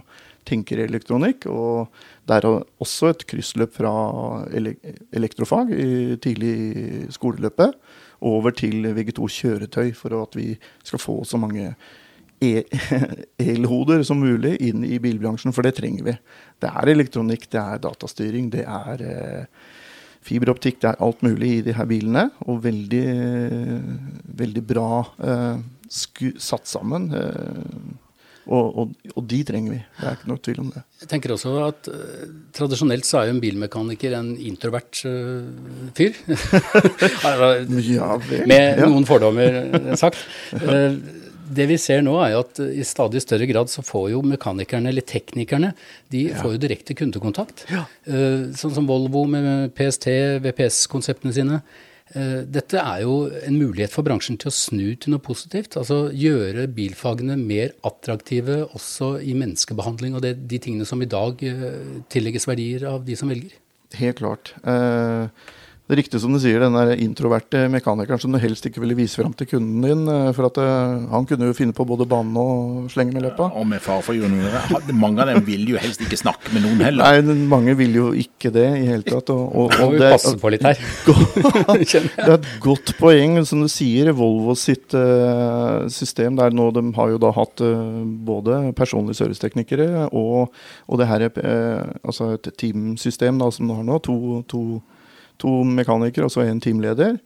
tenker 0.49 0.81
elektronikk. 0.87 1.45
Og 1.51 1.93
det 2.25 2.39
er 2.39 2.49
også 2.49 3.13
et 3.13 3.27
kryssløp 3.29 3.77
fra 3.77 3.93
elektrofag 5.13 5.71
i 5.77 6.17
tidlig 6.23 6.53
i 6.57 6.89
skoleløpet 7.13 7.77
over 8.25 8.53
til 8.57 8.87
VG2 8.95 9.29
kjøretøy, 9.37 9.93
for 9.97 10.15
at 10.21 10.37
vi 10.37 10.53
skal 10.83 11.01
få 11.01 11.19
så 11.27 11.39
mange 11.41 11.73
e- 12.41 12.65
elhoder 13.53 14.03
som 14.07 14.21
mulig 14.21 14.55
inn 14.69 14.85
i 14.85 14.99
bilbransjen, 15.01 15.53
for 15.55 15.65
det 15.65 15.75
trenger 15.77 16.07
vi. 16.07 16.15
Det 16.61 16.71
er 16.71 16.93
elektronikk, 16.93 17.49
det 17.53 17.61
er 17.61 17.83
datastyring, 17.83 18.49
det 18.53 18.65
er 18.65 19.05
eh, 19.05 19.45
fiberoptikk, 20.27 20.81
det 20.81 20.91
er 20.91 21.03
alt 21.03 21.23
mulig 21.25 21.51
i 21.57 21.61
de 21.69 21.75
her 21.77 21.87
bilene. 21.89 22.27
Og 22.47 22.63
veldig, 22.65 23.05
veldig 24.41 24.65
bra 24.67 24.89
eh, 25.21 25.63
satt 25.89 26.69
sammen. 26.69 27.11
Eh, 27.15 28.06
og, 28.47 28.79
og, 28.79 29.11
og, 29.13 29.23
de 29.27 29.39
trenger 29.47 29.73
vi. 29.75 29.79
Det 29.99 30.07
er 30.07 30.17
ikke 30.17 30.29
noe 30.31 30.41
tvil 30.43 30.59
om 30.63 30.71
det. 30.71 30.81
Jeg 31.01 31.09
tenker 31.11 31.33
også 31.35 31.53
at 31.65 31.89
uh, 31.91 32.25
Tradisjonelt 32.55 33.07
så 33.07 33.21
er 33.21 33.29
jo 33.29 33.35
en 33.35 33.43
bilmekaniker 33.43 34.15
en 34.17 34.33
introvert 34.39 35.01
uh, 35.07 35.45
fyr. 35.97 36.15
ja, 37.91 38.11
vel. 38.23 38.45
Med 38.49 38.81
ja. 38.81 38.87
noen 38.87 39.07
fordommer 39.09 39.61
eh, 39.65 39.89
sagt. 39.99 40.23
Uh, 40.55 40.95
det 41.57 41.67
vi 41.69 41.77
ser 41.79 42.01
nå, 42.03 42.15
er 42.23 42.33
jo 42.33 42.41
at 42.43 42.59
i 42.59 42.83
stadig 42.87 43.21
større 43.23 43.47
grad 43.47 43.71
så 43.71 43.83
får 43.85 44.09
jo 44.11 44.23
mekanikerne, 44.27 44.91
eller 44.91 45.05
teknikerne, 45.07 45.71
de 46.11 46.25
ja. 46.27 46.39
får 46.41 46.57
jo 46.57 46.63
direkte 46.65 46.95
kundekontakt. 46.99 47.63
Sånn 48.03 48.73
som 48.75 48.89
Volvo 48.89 49.23
med 49.31 49.71
PST, 49.77 50.09
VPS-konseptene 50.43 51.31
sine. 51.37 51.61
Eh, 52.15 52.43
dette 52.47 52.79
er 52.79 53.03
jo 53.03 53.27
en 53.27 53.57
mulighet 53.59 53.91
for 53.91 54.07
bransjen 54.07 54.37
til 54.39 54.51
å 54.51 54.55
snu 54.55 54.85
til 54.95 55.13
noe 55.13 55.23
positivt. 55.23 55.75
Altså 55.79 56.07
gjøre 56.15 56.67
bilfagene 56.77 57.37
mer 57.39 57.75
attraktive 57.87 58.61
også 58.69 59.17
i 59.23 59.35
menneskebehandling 59.37 60.15
og 60.17 60.23
det, 60.23 60.35
de 60.47 60.61
tingene 60.63 60.87
som 60.87 61.03
i 61.03 61.09
dag 61.11 61.43
eh, 61.43 62.01
tillegges 62.13 62.47
verdier 62.49 62.87
av 62.93 63.03
de 63.07 63.17
som 63.19 63.31
velger. 63.31 63.57
Helt 63.97 64.21
klart. 64.21 64.53
Eh, 64.67 65.27
det 65.87 65.95
er 65.95 66.01
riktig 66.01 66.19
som 66.19 66.33
du 66.35 66.37
sier, 66.43 66.59
den 66.59 66.73
der 66.75 66.89
introverte 66.99 67.61
mekanikeren 67.71 68.19
som 68.19 68.33
du 68.35 68.41
helst 68.43 68.65
ikke 68.67 68.81
ville 68.83 68.95
vise 68.97 69.21
fram 69.21 69.31
til 69.39 69.47
kunden 69.47 69.85
din. 69.85 70.01
Eh, 70.11 70.33
for 70.35 70.49
at 70.49 70.57
uh, 70.59 71.05
han 71.13 71.27
kunne 71.29 71.47
jo 71.47 71.55
finne 71.55 71.71
på 71.71 71.85
både 71.87 72.03
banen 72.11 72.35
og 72.41 72.89
slenge 72.91 73.15
med 73.15 73.23
løpet. 73.23 73.55
Og 73.55 73.63
med 73.69 73.79
far 73.79 74.01
for 74.03 74.17
jordnere. 74.17 74.65
Mange 74.91 75.23
av 75.23 75.31
dem 75.31 75.45
vil 75.47 75.63
jo 75.71 75.79
helst 75.79 76.03
ikke 76.03 76.19
snakke 76.19 76.51
med 76.51 76.65
noen 76.65 76.83
heller. 76.83 77.21
Nei, 77.23 77.37
mange 77.47 77.77
vil 77.79 77.95
jo 77.95 78.09
ikke 78.19 78.51
det 78.51 78.65
i 78.81 78.89
hele 78.89 79.07
tatt. 79.07 79.31
Og, 79.31 79.45
og, 79.47 79.77
og 79.85 79.95
det, 79.95 80.09
passe 80.17 80.33
på 80.41 80.51
litt 80.51 80.67
her. 80.67 80.75
det 81.71 81.87
er 82.25 82.35
et 82.35 82.51
godt 82.67 82.91
poeng, 82.99 83.39
som 83.47 83.63
du 83.63 83.71
sier. 83.71 84.11
Volvo 84.19 84.57
sitt 84.59 84.91
uh, 84.91 85.87
system 85.87 86.35
der 86.35 86.51
nå, 86.51 86.67
de 86.75 86.83
har 86.99 87.15
jo 87.15 87.23
da 87.23 87.31
hatt 87.39 87.63
uh, 87.63 88.03
både 88.27 88.59
personlige 88.75 89.21
serviceteknikere 89.21 90.09
og, 90.11 90.51
og 90.83 90.99
det 90.99 91.07
her 91.07 91.29
altså 91.31 92.33
et 92.35 92.51
teamsystem 92.59 93.39
da, 93.39 93.47
som 93.55 93.71
de 93.71 93.79
har 93.79 93.87
nå. 93.87 94.03
to, 94.03 94.19
to 94.51 94.65
to 95.41 95.61
mekanikere 95.67 96.27
og 96.27 96.33
så 96.33 96.45
en 96.45 96.63
teamleder. 96.63 97.17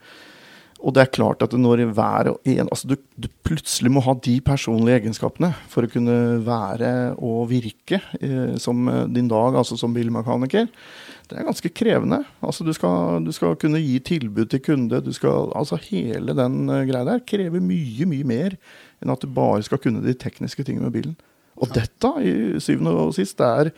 Og 0.82 0.96
det 0.96 1.04
er 1.04 1.12
klart 1.14 1.44
at 1.46 1.54
når 1.54 1.84
hver 1.94 2.32
og 2.32 2.50
en 2.50 2.66
altså 2.66 2.90
du, 2.90 2.96
du, 3.14 3.28
plutselig 3.46 3.92
må 3.94 4.02
ha 4.02 4.16
de 4.18 4.40
personlige 4.42 5.04
egenskapene 5.04 5.52
for 5.70 5.86
å 5.86 5.92
kunne 5.92 6.16
være 6.42 6.92
og 7.22 7.52
virke 7.52 8.00
eh, 8.18 8.56
som 8.62 8.90
din 9.14 9.30
dag, 9.30 9.60
altså 9.62 9.78
som 9.78 9.94
bilmekaniker. 9.94 10.72
Det 11.32 11.38
er 11.40 11.48
ganske 11.48 11.70
krevende. 11.72 12.24
Altså 12.44 12.66
du 12.68 12.74
skal, 12.76 13.22
du 13.24 13.32
skal 13.32 13.56
kunne 13.62 13.80
gi 13.80 14.00
tilbud 14.04 14.50
til 14.52 14.64
kunde. 14.66 15.04
Du 15.06 15.14
skal, 15.16 15.52
altså 15.56 15.78
Hele 15.86 16.36
den 16.36 16.66
uh, 16.68 16.82
greia 16.88 17.06
der 17.08 17.22
krever 17.24 17.64
mye, 17.64 18.08
mye 18.10 18.28
mer 18.28 18.58
enn 19.02 19.14
at 19.14 19.24
du 19.24 19.30
bare 19.32 19.64
skal 19.64 19.80
kunne 19.82 20.04
de 20.04 20.18
tekniske 20.18 20.66
tingene 20.68 20.90
med 20.90 20.98
bilen. 20.98 21.16
Og 21.62 21.72
dette, 21.76 22.12
i 22.26 22.60
syvende 22.64 22.94
og 22.98 23.14
sist, 23.16 23.38
det 23.40 23.48
er 23.48 23.72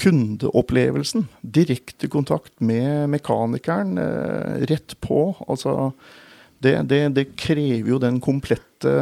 kundeopplevelsen. 0.00 1.26
Direkte 1.40 2.08
kontakt 2.08 2.54
med 2.60 3.08
mekanikeren 3.12 3.98
eh, 4.00 4.64
rett 4.70 4.96
på. 5.00 5.34
Altså, 5.48 5.92
det, 6.58 6.74
det, 6.88 7.02
det, 7.16 7.26
krever 7.40 7.94
jo 7.94 8.00
den 8.00 8.20
komplette 8.20 8.94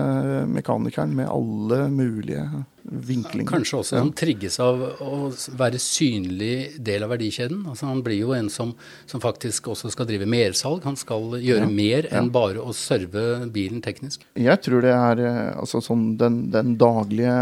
mekanikeren 0.46 1.14
med 1.18 1.30
alle 1.30 1.88
mulige 1.90 2.44
vinklinger. 2.88 3.49
Kanskje 3.49 3.78
også 3.80 3.99
han 3.99 4.12
trigges 4.16 4.59
av 4.62 4.80
å 5.04 5.30
være 5.59 5.80
synlig 5.83 6.78
del 6.85 7.04
av 7.04 7.12
verdikjeden. 7.12 7.64
Altså 7.68 7.88
Han 7.90 8.02
blir 8.04 8.21
jo 8.21 8.35
en 8.37 8.49
som, 8.52 8.73
som 9.09 9.23
faktisk 9.23 9.71
også 9.73 9.92
skal 9.92 10.09
drive 10.09 10.28
mersalg. 10.28 10.83
Han 10.87 10.99
skal 10.99 11.37
gjøre 11.42 11.66
ja. 11.66 11.71
mer 11.71 12.09
enn 12.11 12.30
ja. 12.30 12.35
bare 12.38 12.62
å 12.62 12.75
serve 12.76 13.49
bilen 13.54 13.83
teknisk. 13.85 14.25
Jeg 14.38 14.62
tror 14.64 14.85
det 14.85 14.95
er 14.95 15.23
eh, 15.25 15.42
altså 15.59 15.83
sånn 15.85 16.11
den, 16.21 16.40
den 16.54 16.76
daglige 16.80 17.37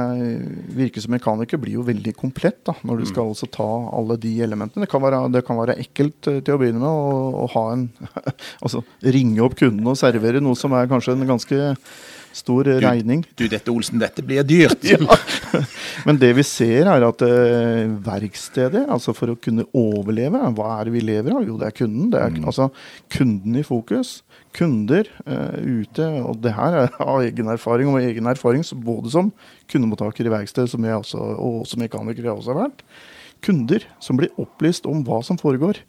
virket 0.76 1.06
som 1.06 1.14
mekaniker 1.16 1.60
blir 1.62 1.78
jo 1.78 1.86
veldig 1.86 2.16
komplett 2.18 2.62
da, 2.66 2.76
når 2.82 3.02
du 3.02 3.06
mm. 3.06 3.10
skal 3.12 3.32
også 3.32 3.50
ta 3.54 3.68
alle 3.96 4.18
de 4.20 4.34
elementene. 4.44 4.86
Det 4.86 4.92
kan 4.92 5.04
være, 5.04 5.22
det 5.34 5.44
kan 5.46 5.60
være 5.60 5.78
ekkelt 5.86 6.30
eh, 6.32 6.42
til 6.42 6.56
å 6.56 6.60
begynne 6.62 6.82
med 6.82 6.90
å, 6.90 7.46
å 7.46 7.48
ha 7.56 7.66
en 7.74 7.88
Altså 8.66 8.82
ringe 9.14 9.42
opp 9.44 9.56
kunden 9.58 9.86
og 9.88 9.98
servere 9.98 10.40
noe 10.42 10.56
som 10.58 10.74
er 10.76 10.88
kanskje 10.90 11.14
en 11.14 11.28
ganske 11.28 11.58
stor 12.36 12.66
du, 12.68 12.74
regning. 12.82 13.22
Du, 13.38 13.46
dette 13.50 13.72
Olsen, 13.72 14.00
dette 14.00 14.22
blir 14.26 14.44
dyrt. 14.46 14.84
ja. 14.92 14.98
Men 16.06 16.20
det 16.20 16.32
vi 16.36 16.44
ser 16.46 16.88
er 16.92 17.06
at 17.06 17.24
uh, 17.24 17.96
verkstedet, 18.06 18.84
altså 18.92 19.14
for 19.16 19.32
å 19.32 19.38
kunne 19.40 19.66
overleve, 19.76 20.42
hva 20.58 20.76
er 20.76 20.88
det 20.88 20.96
vi 20.98 21.04
lever 21.06 21.36
av? 21.36 21.46
Jo, 21.48 21.56
det 21.60 21.70
er 21.70 21.76
kunden. 21.76 22.10
Det 22.12 22.20
er 22.20 22.36
mm. 22.36 22.46
altså 22.52 22.68
kunden 23.12 23.56
i 23.58 23.64
fokus. 23.66 24.18
Kunder 24.56 25.08
uh, 25.24 25.56
ute. 25.56 26.10
Og 26.22 26.40
det 26.44 26.54
her 26.58 26.80
er 26.84 26.96
av 27.00 27.24
egen 27.24 27.52
erfaring, 27.56 27.90
og 27.92 28.04
egen 28.04 28.30
erfaring 28.30 28.64
både 28.84 29.12
som 29.16 29.32
kundemottaker 29.72 30.28
i 30.28 30.36
verksted, 30.36 30.70
som 30.72 30.84
jeg 30.86 31.00
også, 31.00 31.20
og 31.40 31.66
som 31.68 31.82
mekaniker 31.82 32.26
jeg 32.26 32.36
også 32.36 32.54
har 32.54 32.66
vært. 32.66 32.86
Kunder 33.44 33.84
som 34.02 34.18
blir 34.18 34.32
opplyst 34.40 34.88
om 34.90 35.04
hva 35.06 35.22
som 35.24 35.40
foregår, 35.40 35.80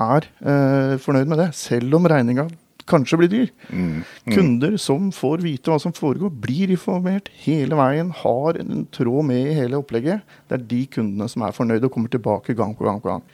er 0.00 0.24
uh, 0.40 0.96
fornøyd 1.02 1.28
med 1.28 1.42
det. 1.42 1.52
Selv 1.58 2.00
om 2.00 2.08
regninga 2.08 2.48
kanskje 2.90 3.18
blir 3.20 3.30
dyr. 3.32 3.52
Mm. 3.68 4.02
Mm. 4.02 4.34
Kunder 4.34 4.78
som 4.80 5.10
får 5.14 5.44
vite 5.44 5.72
hva 5.72 5.78
som 5.82 5.94
foregår, 5.96 6.32
blir 6.44 6.72
informert 6.74 7.30
hele 7.44 7.78
veien, 7.78 8.12
har 8.22 8.58
en 8.60 8.86
tråd 8.94 9.28
med 9.28 9.50
i 9.50 9.58
hele 9.58 9.80
opplegget. 9.80 10.24
Det 10.48 10.58
er 10.58 10.68
de 10.72 10.82
kundene 10.98 11.30
som 11.30 11.46
er 11.46 11.56
fornøyde 11.56 11.88
og 11.88 11.94
kommer 11.94 12.12
tilbake 12.12 12.58
gang 12.58 12.72
på 12.78 12.88
gang 12.88 13.00
på 13.02 13.12
gang. 13.12 13.24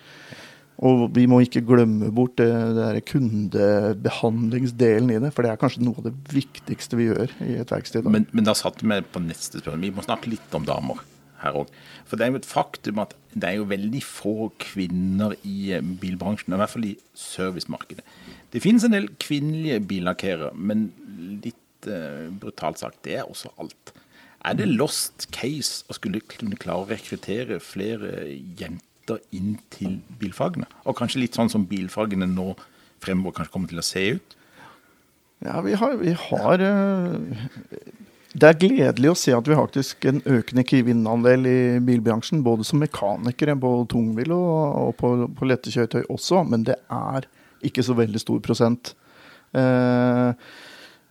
Og 0.79 1.09
vi 1.11 1.25
må 1.27 1.41
ikke 1.43 1.65
glemme 1.67 2.13
bort 2.15 2.37
det, 2.39 2.53
det 2.77 3.03
kundebehandlingsdelen 3.11 5.11
i 5.11 5.19
det, 5.25 5.33
for 5.35 5.43
det 5.43 5.51
er 5.51 5.59
kanskje 5.59 5.83
noe 5.83 5.99
av 5.99 6.07
det 6.07 6.15
viktigste 6.31 6.95
vi 7.01 7.09
gjør 7.09 7.29
i 7.43 7.57
et 7.65 7.73
verksted. 7.75 8.07
Men, 8.07 8.29
men 8.31 8.47
da 8.47 8.55
satte 8.59 8.87
vi 8.87 9.01
på 9.03 9.19
neste 9.25 9.59
spørsmål. 9.59 9.83
Vi 9.83 9.95
må 9.97 10.07
snakke 10.07 10.31
litt 10.31 10.55
om 10.55 10.69
damer 10.69 11.03
her 11.43 11.59
òg. 11.59 11.71
For 12.07 12.19
det 12.19 12.25
er 12.25 12.33
jo 12.33 12.41
et 12.41 12.49
faktum 12.49 13.01
at 13.03 13.15
det 13.35 13.49
er 13.49 13.59
jo 13.59 13.69
veldig 13.71 14.03
få 14.07 14.51
kvinner 14.63 15.35
i 15.47 15.79
bilbransjen, 16.01 16.55
i 16.55 16.61
hvert 16.61 16.73
fall 16.73 16.89
i 16.89 16.97
servicemarkedet. 17.19 18.05
Det 18.53 18.63
finnes 18.65 18.85
en 18.87 18.95
del 18.97 19.11
kvinnelige 19.21 19.81
billakkerere, 19.91 20.53
men 20.57 20.89
litt 21.45 21.89
uh, 21.91 22.29
brutalt 22.41 22.81
sagt, 22.81 23.03
det 23.05 23.19
er 23.21 23.29
også 23.29 23.53
alt. 23.61 23.93
Er 24.47 24.57
det 24.57 24.71
lost 24.71 25.27
case 25.35 25.85
å 25.91 25.97
skulle 25.97 26.23
kunne 26.31 26.57
klare 26.61 26.87
å 26.87 26.89
rekruttere 26.89 27.59
flere 27.61 28.25
jenter 28.59 29.21
inn 29.35 29.59
til 29.75 29.99
bilfagene? 30.21 30.69
Og 30.87 30.97
kanskje 30.99 31.25
litt 31.25 31.37
sånn 31.37 31.53
som 31.53 31.67
bilfagene 31.69 32.29
nå 32.31 32.53
fremover 33.05 33.37
kanskje 33.37 33.55
kommer 33.55 33.73
til 33.73 33.83
å 33.83 33.87
se 33.87 34.05
ut? 34.17 34.37
Ja, 35.45 35.61
vi 35.63 35.77
har, 35.79 35.93
vi 36.01 36.13
har 36.19 36.63
uh, 36.65 37.15
Det 38.33 38.49
er 38.49 38.59
gledelig 38.59 39.11
å 39.13 39.19
se 39.19 39.35
at 39.37 39.47
vi 39.47 39.55
har 39.55 39.69
faktisk 39.69 40.09
en 40.09 40.23
økende 40.25 40.65
kvinneandel 40.67 41.47
i 41.51 41.59
bilbransjen. 41.85 42.41
Både 42.47 42.65
som 42.67 42.81
mekanikere 42.81 43.59
på 43.61 43.75
tungbil 43.93 44.33
og, 44.35 44.55
og 44.87 44.95
på, 45.03 45.13
på 45.37 45.51
lette 45.51 45.75
kjøretøy 45.75 46.09
også. 46.09 46.47
Men 46.49 46.65
det 46.71 46.79
er 46.89 47.29
ikke 47.65 47.85
så 47.85 47.97
veldig 47.99 48.21
stor 48.23 48.41
prosent. 48.45 48.93
Eh, 49.57 50.31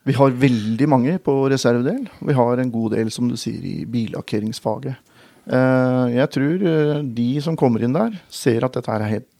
vi 0.07 0.15
har 0.15 0.39
veldig 0.43 0.87
mange 0.89 1.17
på 1.19 1.35
reservedel. 1.51 2.05
Vi 2.23 2.35
har 2.37 2.61
en 2.61 2.71
god 2.71 2.95
del, 2.95 3.11
som 3.11 3.27
du 3.29 3.37
sier, 3.39 3.59
i 3.63 3.85
billakkeringsfaget. 3.89 5.15
Eh, 5.47 6.05
jeg 6.15 6.31
tror 6.35 6.67
eh, 6.71 7.01
de 7.17 7.29
som 7.43 7.57
kommer 7.59 7.83
inn 7.83 7.95
der, 7.95 8.15
ser 8.29 8.67
at 8.67 8.77
dette 8.77 8.93
er 8.93 9.09
helt 9.15 9.33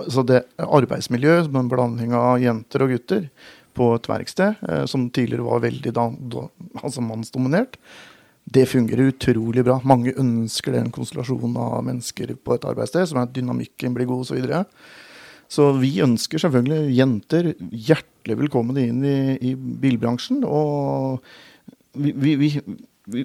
Altså 0.00 0.22
det 0.24 0.38
arbeidsmiljøet 0.56 1.44
som 1.44 1.58
en 1.60 1.66
blanding 1.68 2.14
av 2.16 2.38
jenter 2.40 2.80
og 2.80 2.94
gutter 2.94 3.26
på 3.76 3.90
et 3.92 4.06
verksted, 4.08 4.62
som 4.88 5.02
tidligere 5.12 5.44
var 5.44 5.60
veldig 5.66 5.92
altså 5.92 7.04
mannsdominert, 7.04 7.76
det 8.46 8.64
fungerer 8.70 9.10
utrolig 9.10 9.64
bra. 9.66 9.76
Mange 9.84 10.14
ønsker 10.16 10.78
den 10.78 10.88
konstellasjonen 10.94 11.58
av 11.60 11.82
mennesker 11.84 12.32
på 12.40 12.56
et 12.56 12.64
arbeidssted, 12.64 13.10
som 13.10 13.20
er 13.20 13.26
at 13.26 13.34
dynamikken 13.36 13.94
blir 13.94 14.08
god 14.08 14.24
osv. 14.24 14.38
Så 15.52 15.70
vi 15.78 15.92
ønsker 16.04 16.42
selvfølgelig 16.42 16.96
jenter 16.96 17.52
hjertelig 17.70 18.38
velkommen 18.42 18.78
inn 18.82 19.04
i, 19.06 19.18
i 19.50 19.54
bilbransjen. 19.54 20.42
Og 20.48 21.22
vi, 21.96 22.12
vi, 22.12 22.34
vi, 22.40 22.52
vi, 23.12 23.24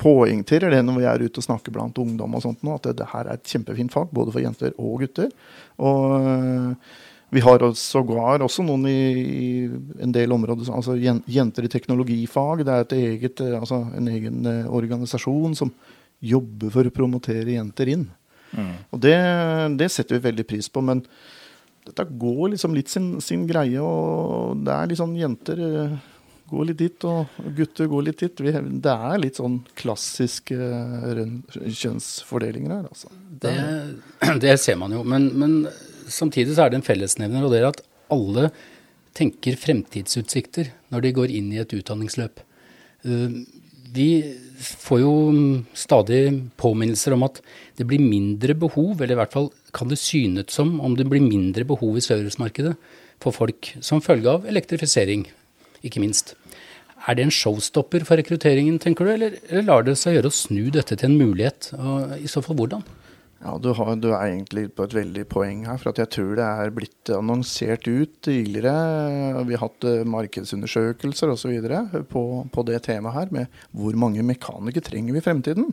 poengterer 0.00 0.72
det 0.72 0.80
når 0.80 0.96
vi 0.96 1.04
er 1.04 1.22
ute 1.26 1.42
og 1.42 1.44
snakker 1.44 1.74
blant 1.74 1.98
ungdom 2.00 2.32
og 2.32 2.40
sånt 2.40 2.62
nå, 2.64 2.78
at 2.78 2.86
det, 2.88 2.94
det 3.02 3.10
her 3.10 3.26
er 3.28 3.36
et 3.36 3.50
kjempefint 3.52 3.92
fag, 3.92 4.08
både 4.16 4.32
for 4.32 4.40
jenter 4.40 4.72
og 4.80 5.02
gutter. 5.02 5.28
Og 5.84 6.14
øh, 6.24 6.70
vi 7.30 7.42
har 7.44 7.62
sågar 7.78 8.42
også 8.42 8.64
noen 8.66 8.88
i, 8.90 9.00
i, 9.20 9.50
en 10.02 10.14
del 10.14 10.32
områder, 10.34 10.72
altså 10.74 10.96
jenter 10.96 11.66
i 11.66 11.70
teknologifag. 11.70 12.64
Det 12.64 12.72
er 12.74 12.86
et 12.86 12.96
eget, 12.96 13.44
øh, 13.44 13.58
altså 13.60 13.82
en 13.98 14.08
egen 14.08 14.46
øh, 14.48 14.72
organisasjon 14.80 15.54
som 15.60 15.74
jobber 16.20 16.72
for 16.72 16.88
å 16.88 16.94
promotere 16.96 17.58
jenter 17.58 17.92
inn. 17.92 18.08
Mm. 18.56 18.72
Og 18.90 19.04
det, 19.04 19.18
det, 19.78 19.92
setter 19.92 20.16
vi 20.16 20.26
veldig 20.30 20.46
pris 20.48 20.68
på. 20.72 20.82
men 20.82 21.04
dette 21.86 22.06
går 22.20 22.54
liksom 22.54 22.74
litt 22.76 22.92
sin, 22.92 23.12
sin, 23.24 23.46
greie, 23.48 23.80
og 23.80 24.64
det 24.66 24.72
er 24.74 24.90
litt 24.90 25.00
sånn 25.00 25.16
jenter 25.18 25.60
eh, 25.64 25.94
går 26.50 26.66
litt 26.70 26.80
dit, 26.80 27.06
og 27.08 27.38
gutter 27.56 27.88
går 27.90 28.06
litt 28.08 28.24
dit. 28.24 28.42
Det 28.82 28.94
er 28.94 29.22
litt 29.22 29.38
sånn 29.40 29.60
klassiske 29.78 30.56
eh, 30.56 31.22
kjønnsfordelinger 31.66 32.74
her, 32.74 32.90
altså. 32.90 33.12
Det, 33.44 33.54
det 34.44 34.56
ser 34.62 34.78
man 34.80 34.96
jo, 34.96 35.04
men, 35.06 35.30
men, 35.40 35.56
samtidig 36.10 36.56
så 36.56 36.66
er 36.66 36.72
det 36.72 36.80
en 36.80 36.86
fellesnevner, 36.86 37.46
og 37.46 37.54
det 37.54 37.62
er 37.62 37.70
at 37.70 37.82
alle 38.10 38.50
tenker 39.16 39.58
fremtidsutsikter 39.58 40.70
når 40.92 41.06
de 41.06 41.16
går 41.16 41.32
inn 41.34 41.50
i 41.54 41.62
et 41.62 41.74
utdanningsløp. 41.74 42.42
Eh, 43.06 43.40
vi 43.90 44.10
får 44.60 45.00
jo 45.02 45.14
stadig 45.74 46.22
påminnelser 46.60 47.16
om 47.16 47.24
at 47.26 47.40
det 47.78 47.86
blir 47.88 48.02
mindre 48.02 48.54
behov, 48.54 49.00
eller 49.00 49.16
i 49.16 49.18
hvert 49.18 49.34
fall 49.34 49.50
kan 49.76 49.90
det 49.90 50.00
synes 50.00 50.52
som 50.54 50.78
om 50.80 50.96
det 50.98 51.08
blir 51.10 51.24
mindre 51.24 51.66
behov 51.68 51.98
i 51.98 52.04
servicemarkedet 52.04 52.76
for 53.20 53.36
folk 53.36 53.74
som 53.84 54.02
følge 54.04 54.30
av 54.32 54.46
elektrifisering, 54.48 55.26
ikke 55.84 56.02
minst. 56.02 56.34
Er 57.08 57.16
det 57.16 57.24
en 57.24 57.32
showstopper 57.32 58.04
for 58.04 58.20
rekrutteringen, 58.20 58.78
tenker 58.80 59.06
du, 59.06 59.12
eller, 59.14 59.36
eller 59.48 59.68
lar 59.68 59.84
det 59.86 59.96
seg 59.98 60.18
gjøre 60.18 60.32
å 60.32 60.36
snu 60.36 60.66
dette 60.72 60.96
til 60.96 61.08
en 61.08 61.20
mulighet? 61.20 61.72
Og 61.78 62.16
I 62.20 62.28
så 62.28 62.42
fall 62.44 62.58
hvordan? 62.60 62.84
Ja, 63.40 63.54
du, 63.56 63.70
har, 63.72 63.94
du, 63.96 64.10
er 64.12 64.34
egentlig 64.34 64.66
på 64.76 64.84
et 64.84 64.92
veldig 64.92 65.22
poeng 65.32 65.62
her. 65.64 65.78
For 65.80 65.96
jeg 65.96 66.12
tror 66.12 66.34
det 66.36 66.44
er 66.44 66.72
blitt 66.76 67.12
annonsert 67.16 67.88
ut 67.88 68.18
tidligere. 68.26 68.74
Vi 69.48 69.56
har 69.56 69.62
hatt 69.64 69.86
eh, 69.88 70.02
markedsundersøkelser 70.04 71.32
osv. 71.32 71.54
På, 72.10 72.24
på 72.52 72.66
det 72.68 72.82
temaet 72.84 73.16
her, 73.16 73.32
med 73.32 73.62
hvor 73.72 73.96
mange 73.96 74.26
mekanikere 74.28 74.84
trenger 74.90 75.16
vi 75.16 75.22
i 75.22 75.24
fremtiden. 75.24 75.72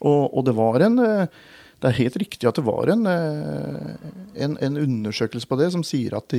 Og, 0.00 0.22
og, 0.28 0.44
det 0.44 0.56
var 0.60 0.84
en 0.84 1.00
eh, 1.06 1.40
det 1.80 1.88
er 1.88 1.96
helt 1.96 2.16
riktig 2.20 2.48
at 2.48 2.58
det 2.58 2.64
var 2.66 2.90
en, 2.92 3.06
eh, 3.08 4.08
en, 4.44 4.56
en 4.60 4.76
undersøkelse 4.82 5.48
på 5.48 5.56
det 5.56 5.70
som 5.72 5.84
sier 5.86 6.12
at 6.18 6.34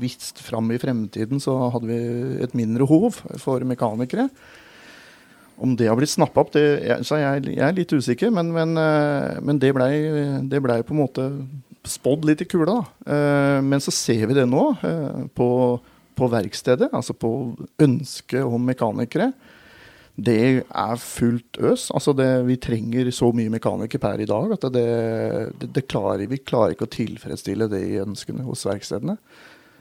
visst 0.00 0.42
fram 0.42 0.72
i 0.74 0.78
fremtiden 0.82 1.42
så 1.42 1.54
hadde 1.76 1.90
vi 1.90 2.00
et 2.42 2.56
mindre 2.58 2.88
hov 2.90 3.20
for 3.38 3.62
mekanikere. 3.62 4.26
Om 5.60 5.76
det 5.78 5.86
har 5.86 5.98
blitt 6.00 6.10
snappa 6.10 6.42
opp, 6.42 6.50
det, 6.56 6.64
så 7.06 7.20
jeg, 7.20 7.44
jeg, 7.52 7.62
er 7.62 7.76
litt 7.76 7.92
usikker. 7.92 8.32
Men, 8.34 8.50
men, 8.56 8.74
eh, 8.80 9.38
men 9.44 9.62
det 9.62 9.74
blei 9.76 9.92
ble 10.50 10.80
på 10.82 10.96
en 10.96 11.02
måte 11.04 11.28
spådd 11.86 12.26
litt 12.26 12.42
i 12.42 12.48
kula. 12.50 12.74
Da. 12.74 13.14
men 13.64 13.80
så 13.80 13.92
ser 13.94 14.26
vi 14.28 14.34
det 14.36 14.44
nå 14.50 14.64
på, 15.32 15.48
på 16.12 16.28
verkstedet, 16.28 16.90
altså 16.92 17.14
på 17.16 17.30
ønsket 17.80 18.44
om 18.44 18.66
mekanikere 18.68 19.30
det 20.20 20.64
er 20.64 21.00
fullt 21.00 21.58
øs. 21.64 21.88
Altså 21.94 22.12
det, 22.16 22.28
vi 22.48 22.58
trenger 22.60 23.10
så 23.14 23.30
mye 23.36 23.52
mekanikere 23.52 24.02
per 24.02 24.22
i 24.22 24.28
dag 24.28 24.54
at 24.56 24.66
det, 24.74 24.88
det, 25.62 25.86
klarer, 25.88 26.26
vi 26.30 26.40
klarer 26.44 26.74
ikke 26.74 26.88
å 26.88 26.92
tilfredsstille 26.92 27.70
de 27.72 27.82
ønskene 28.02 28.44
hos 28.46 28.66
verkstedene. 28.68 29.16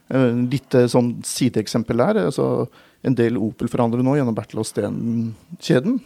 Eh, 0.09 0.39
Litt 0.53 0.77
sånn 0.93 1.17
sideeksempel 1.27 2.05
der. 2.05 2.21
altså 2.29 2.69
En 3.05 3.17
del 3.17 3.39
Opel-forhandlere 3.39 4.05
nå 4.05 4.15
gjennom 4.19 4.37
Bertel 4.37 4.63
Steen-kjeden. 4.67 5.99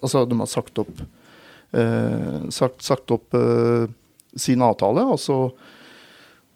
Altså 0.00 0.24
de 0.28 0.40
har 0.40 0.52
sagt 0.52 0.82
opp, 0.82 1.04
eh, 1.72 2.42
sagt, 2.54 2.82
sagt 2.86 3.12
opp 3.14 3.36
eh, 3.36 3.86
sin 4.36 4.64
avtale, 4.64 5.04
og 5.04 5.20
så 5.20 5.40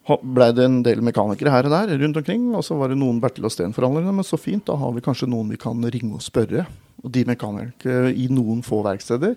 blei 0.07 0.49
det 0.57 0.65
en 0.65 0.79
del 0.85 1.01
mekanikere 1.05 1.53
her 1.53 1.67
og 1.67 1.73
der 1.73 1.97
rundt 2.01 2.19
omkring. 2.21 2.47
Og 2.57 2.65
så 2.65 2.77
var 2.79 2.91
det 2.91 2.99
noen 2.99 3.19
Bertil 3.21 3.47
og 3.47 3.53
Steen-forhandlere. 3.53 4.13
Men 4.17 4.27
så 4.27 4.39
fint, 4.41 4.65
da 4.67 4.77
har 4.79 4.95
vi 4.95 5.03
kanskje 5.05 5.29
noen 5.29 5.51
vi 5.53 5.59
kan 5.61 5.83
ringe 5.93 6.17
og 6.17 6.25
spørre. 6.25 6.65
Og 7.01 7.13
de 7.13 7.25
mekanikere 7.29 8.13
i 8.13 8.27
noen 8.33 8.63
få 8.65 8.81
verksteder, 8.85 9.35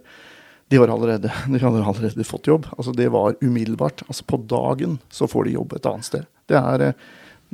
de, 0.73 0.79
var 0.81 0.93
allerede, 0.95 1.29
de 1.53 1.61
hadde 1.61 1.85
allerede 1.85 2.29
fått 2.29 2.49
jobb. 2.51 2.69
Altså 2.79 2.95
Det 2.97 3.11
var 3.13 3.37
umiddelbart. 3.41 4.07
Altså 4.09 4.25
På 4.25 4.41
dagen 4.41 4.99
så 5.13 5.29
får 5.31 5.49
de 5.49 5.59
jobb 5.59 5.77
et 5.77 5.91
annet 5.91 6.09
sted. 6.09 6.27
Det 6.49 6.61
er 6.61 6.89
eh, 6.89 7.05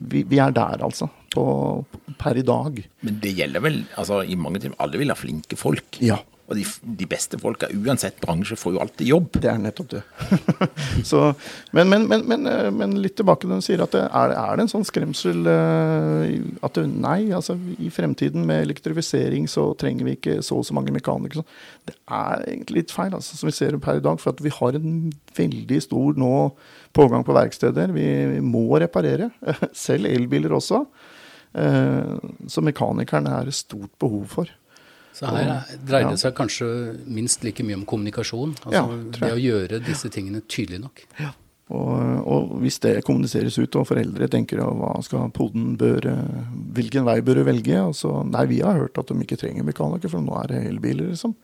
vi, 0.00 0.22
vi, 0.24 0.38
er 0.40 0.54
der, 0.56 0.80
altså. 0.80 1.10
På, 1.34 1.44
per 2.18 2.38
i 2.38 2.46
dag. 2.46 2.78
Men 3.06 3.18
det 3.22 3.34
gjelder 3.36 3.62
vel 3.62 3.82
altså 4.00 4.22
i 4.26 4.34
mange 4.38 4.62
timer 4.62 4.80
Alle 4.82 4.98
vil 4.98 5.12
ha 5.12 5.18
flinke 5.18 5.58
folk. 5.58 6.00
Ja. 6.02 6.16
Og 6.50 6.56
de, 6.58 6.64
de, 6.98 7.06
beste 7.06 7.38
folka, 7.38 7.68
uansett 7.70 8.16
bransje, 8.18 8.56
får 8.58 8.74
jo 8.74 8.80
alltid 8.82 9.06
jobb. 9.06 9.36
Det 9.38 9.50
er 9.52 9.58
nettopp 9.62 9.92
det. 9.92 10.00
så, 11.10 11.28
men, 11.76 11.92
men, 11.92 12.08
men, 12.10 12.48
eh, 12.50 12.70
men, 12.74 12.96
litt 12.98 13.14
tilbake 13.20 13.44
til 13.44 13.52
det 13.52 13.60
du 13.60 13.66
sier, 13.68 13.82
at 13.84 13.94
det, 13.94 14.02
er, 14.02 14.34
er, 14.34 14.58
det 14.58 14.64
en 14.66 14.72
sånn 14.72 14.86
skremsel 14.88 15.46
uh, 15.46 16.26
at 16.66 16.74
det, 16.74 16.84
nei, 16.90 17.30
altså 17.36 17.54
i 17.78 17.92
fremtiden 17.94 18.42
med 18.48 18.64
elektrifisering 18.64 19.46
så 19.50 19.68
trenger 19.78 20.08
vi 20.08 20.16
ikke 20.18 20.40
så 20.42 20.58
og 20.58 20.66
så 20.66 20.74
mange 20.74 20.94
mekanikere. 20.96 21.46
Det 21.86 21.94
er 22.10 22.42
egentlig 22.48 22.82
litt 22.82 22.94
feil, 22.96 23.14
altså, 23.14 23.38
som 23.38 23.46
vi 23.46 23.54
ser 23.54 23.78
per 23.78 24.02
i 24.02 24.04
dag. 24.04 24.18
For 24.18 24.42
vi 24.42 24.54
har 24.58 24.78
en 24.80 24.98
veldig 25.38 25.82
stor 25.86 26.18
nå 26.18 26.34
pågang 26.98 27.22
på 27.26 27.36
verksteder. 27.36 27.94
Vi, 27.94 28.08
vi 28.34 28.42
må 28.42 28.66
reparere. 28.82 29.30
Selv 29.86 30.10
elbiler 30.10 30.58
også. 30.58 30.82
Uh, 31.54 32.18
så 32.50 32.62
mekanikeren 32.66 33.30
er 33.30 33.46
det 33.46 33.60
stort 33.62 33.94
behov 34.02 34.26
for. 34.34 34.50
Så 35.16 35.28
her 35.34 35.76
dreier 35.86 36.08
det 36.12 36.20
seg 36.22 36.34
kanskje 36.38 36.66
minst 37.10 37.44
like 37.44 37.64
mye 37.66 37.80
om 37.80 37.86
kommunikasjon. 37.88 38.54
Altså 38.62 38.80
ja, 38.80 38.98
det 39.18 39.32
å 39.34 39.40
gjøre 39.40 39.80
disse 39.84 40.10
tingene 40.12 40.42
tydelig 40.48 40.84
nok. 40.84 41.06
Ja. 41.20 41.32
Og, 41.70 41.90
og, 42.26 42.54
hvis 42.64 42.80
det 42.82 42.96
kommuniseres 43.06 43.54
ut, 43.60 43.76
og 43.78 43.86
foreldre 43.86 44.26
tenker 44.30 44.58
hva 44.58 44.96
skal 45.06 45.30
poden 45.34 45.76
bør, 45.78 46.08
hvilken 46.74 47.06
vei 47.06 47.20
bør 47.22 47.40
du 47.40 47.44
velge? 47.46 47.76
Altså, 47.78 48.24
nei, 48.26 48.46
vi 48.50 48.58
har 48.64 48.78
hørt 48.78 48.98
at 48.98 49.12
de 49.12 49.22
ikke 49.22 49.38
trenger 49.38 49.66
mekaniker, 49.66 50.10
for 50.10 50.24
nå 50.24 50.34
er 50.42 50.50
det 50.50 50.64
elbiler, 50.72 51.12
liksom. 51.12 51.36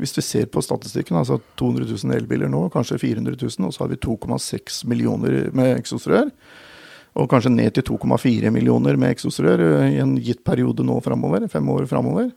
Hvis 0.00 0.16
vi 0.16 0.24
ser 0.24 0.48
på 0.48 0.62
statistikken, 0.64 1.18
altså 1.20 1.36
200 1.60 1.86
000 1.92 2.16
elbiler 2.16 2.50
nå, 2.50 2.64
kanskje 2.72 2.98
400 3.02 3.36
000, 3.36 3.68
og 3.68 3.74
så 3.76 3.84
har 3.84 3.90
vi 3.92 4.00
2,6 4.00 4.80
millioner 4.88 5.50
med 5.54 5.74
eksosrør. 5.76 6.30
Og 7.20 7.28
kanskje 7.30 7.52
ned 7.52 7.74
til 7.76 7.84
2,4 7.92 8.50
millioner 8.54 8.96
med 8.98 9.12
eksosrør 9.12 9.60
i 9.90 9.98
en 10.00 10.16
gitt 10.24 10.40
periode 10.46 10.86
nå 10.86 10.96
framover, 11.04 11.44
fem 11.52 11.68
år 11.74 11.86
framover. 11.90 12.30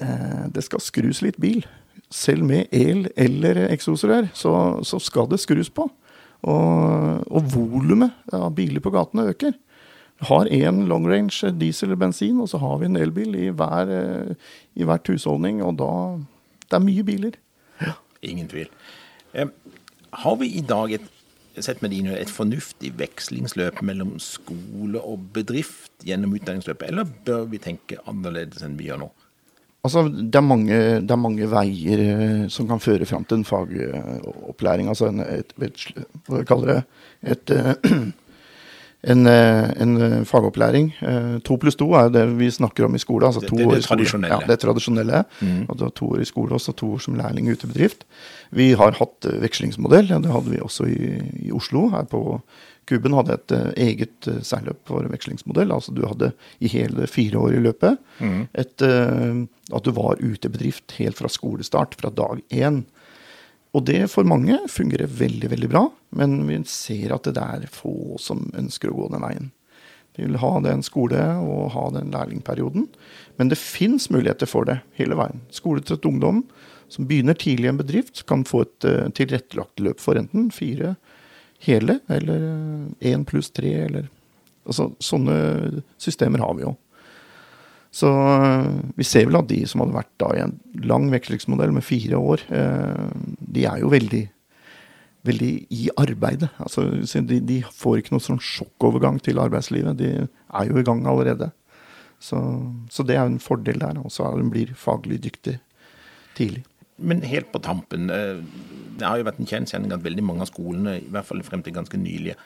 Eh, 0.00 0.44
det 0.54 0.64
skal 0.64 0.82
skrus 0.82 1.20
litt 1.24 1.38
bil. 1.40 1.64
Selv 2.10 2.46
med 2.48 2.72
el 2.74 3.06
eller 3.20 3.66
eksosrør, 3.68 4.30
så, 4.34 4.52
så, 4.86 4.98
skal 5.02 5.28
det 5.30 5.40
skrus 5.42 5.70
på. 5.72 5.86
Og, 6.40 7.26
og 7.28 7.50
volumet 7.52 8.32
av 8.32 8.48
biler 8.56 8.82
på 8.82 8.92
gatene 8.94 9.28
øker. 9.34 9.52
Vi 10.20 10.28
har 10.28 10.48
én 10.52 10.82
long 10.88 11.06
range 11.08 11.52
diesel 11.60 11.90
eller 11.90 12.00
bensin, 12.00 12.40
og 12.40 12.48
så 12.52 12.60
har 12.60 12.80
vi 12.80 12.88
en 12.88 12.98
elbil 13.00 13.36
i, 13.36 13.46
hver, 13.56 13.92
eh, 13.92 14.50
i 14.76 14.88
hvert 14.88 15.12
husholdning. 15.12 15.62
Og 15.64 15.78
da 15.80 15.92
Det 16.70 16.76
er 16.78 16.86
mye 16.86 17.02
biler. 17.02 17.32
Ja. 17.80 17.96
Ingen 18.22 18.48
tvil. 18.48 18.68
Eh, 19.34 19.48
har 20.12 20.36
vi 20.36 20.46
i 20.46 20.60
dag 20.60 20.92
et, 20.92 21.08
sett 21.58 21.82
med 21.82 21.90
dine, 21.90 22.16
et 22.16 22.30
fornuftig 22.30 22.92
vekslingsløp 22.96 23.82
mellom 23.82 24.18
skole 24.18 25.00
og 25.02 25.32
bedrift 25.34 25.92
gjennom 26.06 26.34
utdanningsløpet, 26.34 26.88
eller 26.88 27.04
bør 27.26 27.48
vi 27.50 27.58
tenke 27.58 27.98
annerledes 28.06 28.62
enn 28.62 28.78
vi 28.78 28.86
gjør 28.88 29.02
nå? 29.02 29.10
Altså, 29.80 30.04
det 30.12 30.36
er, 30.36 30.44
mange, 30.44 30.78
det 31.00 31.10
er 31.14 31.20
mange 31.20 31.46
veier 31.48 32.00
eh, 32.04 32.40
som 32.52 32.66
kan 32.68 32.82
føre 32.84 33.06
fram 33.08 33.24
til 33.24 33.40
en 33.40 33.46
fagopplæring. 33.48 34.90
Altså 34.92 35.08
en, 35.08 35.22
et, 35.24 35.54
et, 35.64 35.84
hva 36.28 36.42
kaller 36.48 36.74
det 36.74 36.82
et, 37.32 37.52
en, 39.14 39.30
eh, 39.30 39.70
en, 39.80 39.94
fagopplæring. 40.28 40.90
Eh, 41.00 41.38
to 41.48 41.56
pluss 41.62 41.80
to 41.80 41.88
er 41.96 42.10
jo 42.10 42.14
det 42.18 42.26
vi 42.36 42.50
snakker 42.52 42.90
om 42.90 42.98
i 42.98 43.00
skole. 43.00 43.30
Altså 43.30 43.40
det, 43.40 43.56
det, 43.56 43.70
det, 43.72 43.86
tradisjonelle. 43.88 44.34
Ja, 44.36 44.50
det 44.50 44.58
er 44.58 44.62
tradisjonelle. 44.66 45.22
Mm. 45.40 45.62
Og 45.72 45.86
to 45.96 46.10
år 46.12 46.26
i 46.26 46.28
skole 46.28 46.58
også, 46.60 46.76
to 46.76 46.92
år 46.98 47.00
som 47.06 47.16
lærling 47.16 47.48
ute 47.48 47.64
i 47.64 47.72
bedrift. 47.72 48.04
Vi 48.52 48.74
har 48.76 49.00
hatt 49.00 49.32
vekslingsmodell. 49.46 50.12
Det 50.12 50.34
hadde 50.34 50.52
vi 50.52 50.60
også 50.60 50.90
i, 50.92 51.14
i 51.46 51.56
Oslo, 51.56 51.88
her 51.94 52.04
på 52.10 52.42
Kuben 52.90 53.14
hadde 53.14 53.36
et 53.36 53.52
uh, 53.54 53.68
eget 53.78 54.26
uh, 54.26 54.40
seilløp 54.42 54.80
for 54.88 55.06
vekslingsmodell. 55.12 55.70
Altså 55.70 55.94
du 55.94 56.02
hadde 56.08 56.32
i 56.58 56.70
hele 56.72 57.06
fire 57.10 57.38
år 57.38 57.54
i 57.54 57.62
løpet 57.62 58.00
mm. 58.18 58.40
et, 58.58 58.82
uh, 58.82 59.44
at 59.76 59.86
du 59.86 59.92
var 59.94 60.18
ute 60.18 60.50
i 60.50 60.54
bedrift 60.56 60.96
helt 60.98 61.20
fra 61.20 61.30
skolestart, 61.30 61.94
fra 62.00 62.10
dag 62.10 62.42
én. 62.50 62.82
Og 63.70 63.86
det 63.86 64.02
for 64.10 64.26
mange 64.26 64.56
fungerer 64.66 65.06
veldig, 65.06 65.52
veldig 65.52 65.70
bra, 65.70 65.84
men 66.18 66.40
vi 66.48 66.58
ser 66.66 67.14
at 67.14 67.30
det 67.30 67.38
er 67.38 67.68
få 67.70 68.18
som 68.18 68.48
ønsker 68.58 68.90
å 68.90 68.96
gå 68.96 69.06
den 69.12 69.22
veien. 69.22 69.52
De 70.18 70.26
vil 70.26 70.40
ha 70.42 70.50
den 70.64 70.82
skole 70.82 71.22
og 71.38 71.70
ha 71.76 71.84
den 71.94 72.10
lærlingperioden. 72.10 72.88
Men 73.38 73.52
det 73.52 73.60
fins 73.62 74.08
muligheter 74.10 74.50
for 74.50 74.66
det 74.66 74.80
hele 74.98 75.14
veien. 75.14 75.44
Skoletrøtt 75.54 76.08
ungdom 76.10 76.42
som 76.90 77.06
begynner 77.06 77.38
tidlig 77.38 77.68
i 77.68 77.70
en 77.70 77.78
bedrift, 77.78 78.24
kan 78.26 78.42
få 78.42 78.64
et 78.64 78.88
tilrettelagt 79.14 79.78
løp 79.78 80.02
for 80.02 80.18
enten 80.18 80.50
fire, 80.50 80.96
hele, 81.66 82.00
eller 82.08 82.46
én 83.00 83.26
pluss 83.28 83.52
tre, 83.54 83.74
eller 83.88 84.08
Altså 84.70 84.90
sånne 85.02 85.34
systemer 85.98 86.42
har 86.44 86.52
vi 86.54 86.62
jo. 86.62 86.74
Så 87.90 88.06
eh, 88.06 88.66
vi 88.94 89.06
ser 89.06 89.26
vel 89.26 89.40
at 89.40 89.48
de 89.50 89.62
som 89.66 89.82
hadde 89.82 89.96
vært 89.96 90.12
da 90.22 90.28
i 90.36 90.42
en 90.44 90.52
lang 90.86 91.08
vekslingsmodell 91.10 91.72
med 91.74 91.86
fire 91.86 92.20
år, 92.20 92.44
eh, 92.54 93.08
de 93.40 93.64
er 93.66 93.80
jo 93.82 93.90
veldig, 93.90 94.22
veldig 95.26 95.50
i 95.74 95.88
arbeidet. 95.98 96.52
Altså, 96.62 96.86
de, 97.26 97.40
de 97.42 97.58
får 97.66 98.02
ikke 98.02 98.14
noe 98.14 98.26
sånn 98.28 98.42
sjokkovergang 98.44 99.18
til 99.26 99.42
arbeidslivet. 99.42 99.98
De 99.98 100.12
er 100.22 100.70
jo 100.70 100.78
i 100.78 100.86
gang 100.86 101.02
allerede. 101.10 101.50
Så, 102.22 102.38
så 102.92 103.06
det 103.08 103.16
er 103.16 103.26
en 103.26 103.40
fordel 103.42 103.80
der. 103.82 103.98
Og 104.04 104.12
så 104.14 104.28
blir 104.52 104.76
faglig 104.78 105.18
dyktig 105.26 105.58
tidlig. 106.38 106.62
Men 107.00 107.24
helt 107.26 107.50
på 107.52 107.62
tampen. 107.64 108.10
Eh, 108.12 108.42
det 109.00 109.08
har 109.08 109.20
jo 109.20 109.26
vært 109.28 109.40
en 109.40 109.48
kjensgjerning 109.48 109.94
at 109.96 110.04
veldig 110.04 110.24
mange 110.26 110.44
av 110.44 110.50
skolene, 110.52 110.98
i 111.00 111.10
hvert 111.12 111.28
fall 111.28 111.42
frem 111.46 111.64
til 111.64 111.76
ganske 111.76 112.00
nylig, 112.00 112.36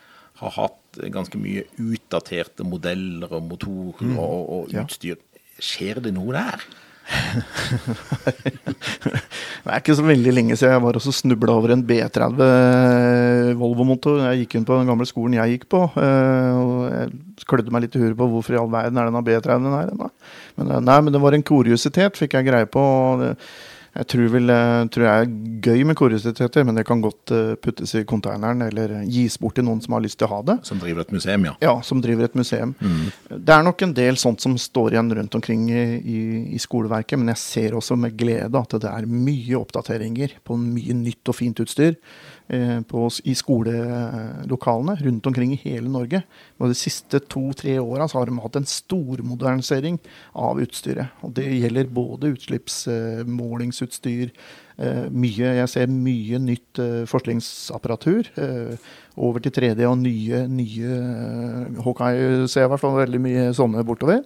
har 0.41 0.55
hatt 0.57 1.03
ganske 1.15 1.39
mye 1.39 1.67
utdaterte 1.79 2.67
modeller 2.67 3.31
og 3.37 3.45
motorer 3.53 4.15
mm. 4.15 4.17
og, 4.19 4.41
og, 4.57 4.73
utstyr. 4.83 5.19
Ja. 5.19 5.45
Skjer 5.63 6.03
det 6.03 6.15
noe 6.17 6.35
der? 6.35 6.65
det 8.25 9.69
er 9.69 9.77
ikke 9.77 9.97
så 9.99 10.07
veldig 10.07 10.33
lenge 10.33 10.57
siden 10.57 10.73
jeg 10.73 10.83
var 10.87 10.97
også 10.97 11.13
snubla 11.13 11.53
over 11.53 11.75
en 11.75 11.85
B30 11.87 12.41
eh, 12.47 13.51
Volvo-motor. 13.61 14.23
Jeg 14.25 14.45
gikk 14.45 14.57
inn 14.59 14.67
på 14.69 14.79
den 14.81 14.89
gamle 14.91 15.07
skolen 15.09 15.37
jeg 15.37 15.55
gikk 15.55 15.69
på. 15.75 15.85
Eh, 16.01 16.53
og 16.57 16.81
jeg 16.89 17.45
klødde 17.51 17.75
meg 17.75 17.85
litt 17.85 17.99
i 17.99 18.03
huet 18.03 18.17
på 18.19 18.31
hvorfor 18.33 18.57
i 18.57 18.61
all 18.63 18.73
verden 18.73 18.99
er 18.99 19.11
denne 19.11 19.25
B30-en 19.27 19.77
her. 19.77 19.89
Men, 20.57 20.75
nei, 20.89 20.99
men 21.05 21.13
det 21.15 21.23
var 21.23 21.37
en 21.37 21.47
kuriositet, 21.47 22.19
fikk 22.21 22.39
jeg 22.39 22.49
greie 22.49 22.69
på. 22.71 22.83
og 22.83 23.37
jeg 23.95 24.09
tror, 24.11 24.25
vel, 24.33 24.51
jeg 24.51 24.89
tror 24.91 25.05
jeg 25.07 25.25
er 25.25 25.35
gøy 25.63 25.85
med 25.87 25.97
kuriositeter, 25.99 26.65
men 26.67 26.75
det 26.75 26.83
kan 26.89 27.03
godt 27.03 27.31
eh, 27.35 27.53
puttes 27.63 27.93
i 27.95 28.03
konteineren 28.09 28.65
eller 28.67 28.97
gis 29.07 29.37
bort 29.39 29.55
til 29.55 29.67
noen 29.69 29.79
som 29.85 29.95
har 29.95 30.03
lyst 30.03 30.19
til 30.19 30.27
å 30.27 30.33
ha 30.33 30.41
det. 30.49 30.57
Som 30.67 30.81
driver 30.83 31.05
et 31.05 31.13
museum, 31.15 31.47
ja. 31.47 31.55
Ja, 31.63 31.77
som 31.87 32.01
driver 32.03 32.27
et 32.27 32.35
museum. 32.35 32.75
Mm. 32.81 33.05
Det 33.31 33.55
er 33.55 33.63
nok 33.63 33.85
en 33.87 33.95
del 33.95 34.19
sånt 34.19 34.43
som 34.43 34.57
står 34.59 34.97
igjen 34.97 35.15
rundt 35.21 35.39
omkring 35.39 35.69
i, 35.71 35.85
i, 36.01 36.21
i, 36.57 36.63
skoleverket, 36.63 37.21
men 37.21 37.31
jeg 37.37 37.43
ser 37.45 37.79
også 37.79 37.95
med 38.01 38.19
glede 38.19 38.59
at 38.59 38.75
det 38.83 38.91
er 38.91 39.07
mye 39.07 39.61
oppdateringer 39.61 40.41
på 40.43 40.59
mye 40.59 40.99
nytt 40.99 41.31
og 41.31 41.39
fint 41.39 41.63
utstyr. 41.63 41.95
Eh, 42.53 42.81
på, 42.85 43.11
i 43.25 43.33
skolelokalene 43.33 44.99
rundt 45.01 45.27
omkring 45.27 45.55
i 45.55 45.61
hele 45.63 45.89
Norge. 45.89 46.23
Og 46.61 46.69
De 46.69 46.75
siste 46.77 47.17
to-tre 47.33 47.79
åra 47.81 48.05
har 48.13 48.27
de 48.29 48.37
hatt 48.37 48.57
en 48.61 48.67
stormodernisering 48.69 49.97
av 50.37 50.61
utstyret. 50.61 51.07
Og 51.25 51.33
Det 51.33 51.47
gjelder 51.49 51.85
både 51.89 52.37
utslippsmålingsutstyr, 52.37 54.31
eh, 54.77 55.09
mye, 55.09 55.57
jeg 55.57 55.69
ser 55.69 55.87
mye 55.87 56.39
nytt 56.39 56.79
eh, 56.79 57.07
forskningsapparatur. 57.09 58.29
Over 59.17 59.39
til 59.41 59.53
3D 59.53 59.87
og 59.89 59.99
nye, 59.99 60.47
nye 60.47 61.01
Hawkeye 61.81 62.47
ser 62.47 62.61
jeg 62.61 62.69
i 62.69 62.73
hvert 62.75 62.81
fall 62.81 63.01
veldig 63.01 63.21
mye 63.25 63.55
sånne 63.57 63.85
bortover. 63.89 64.21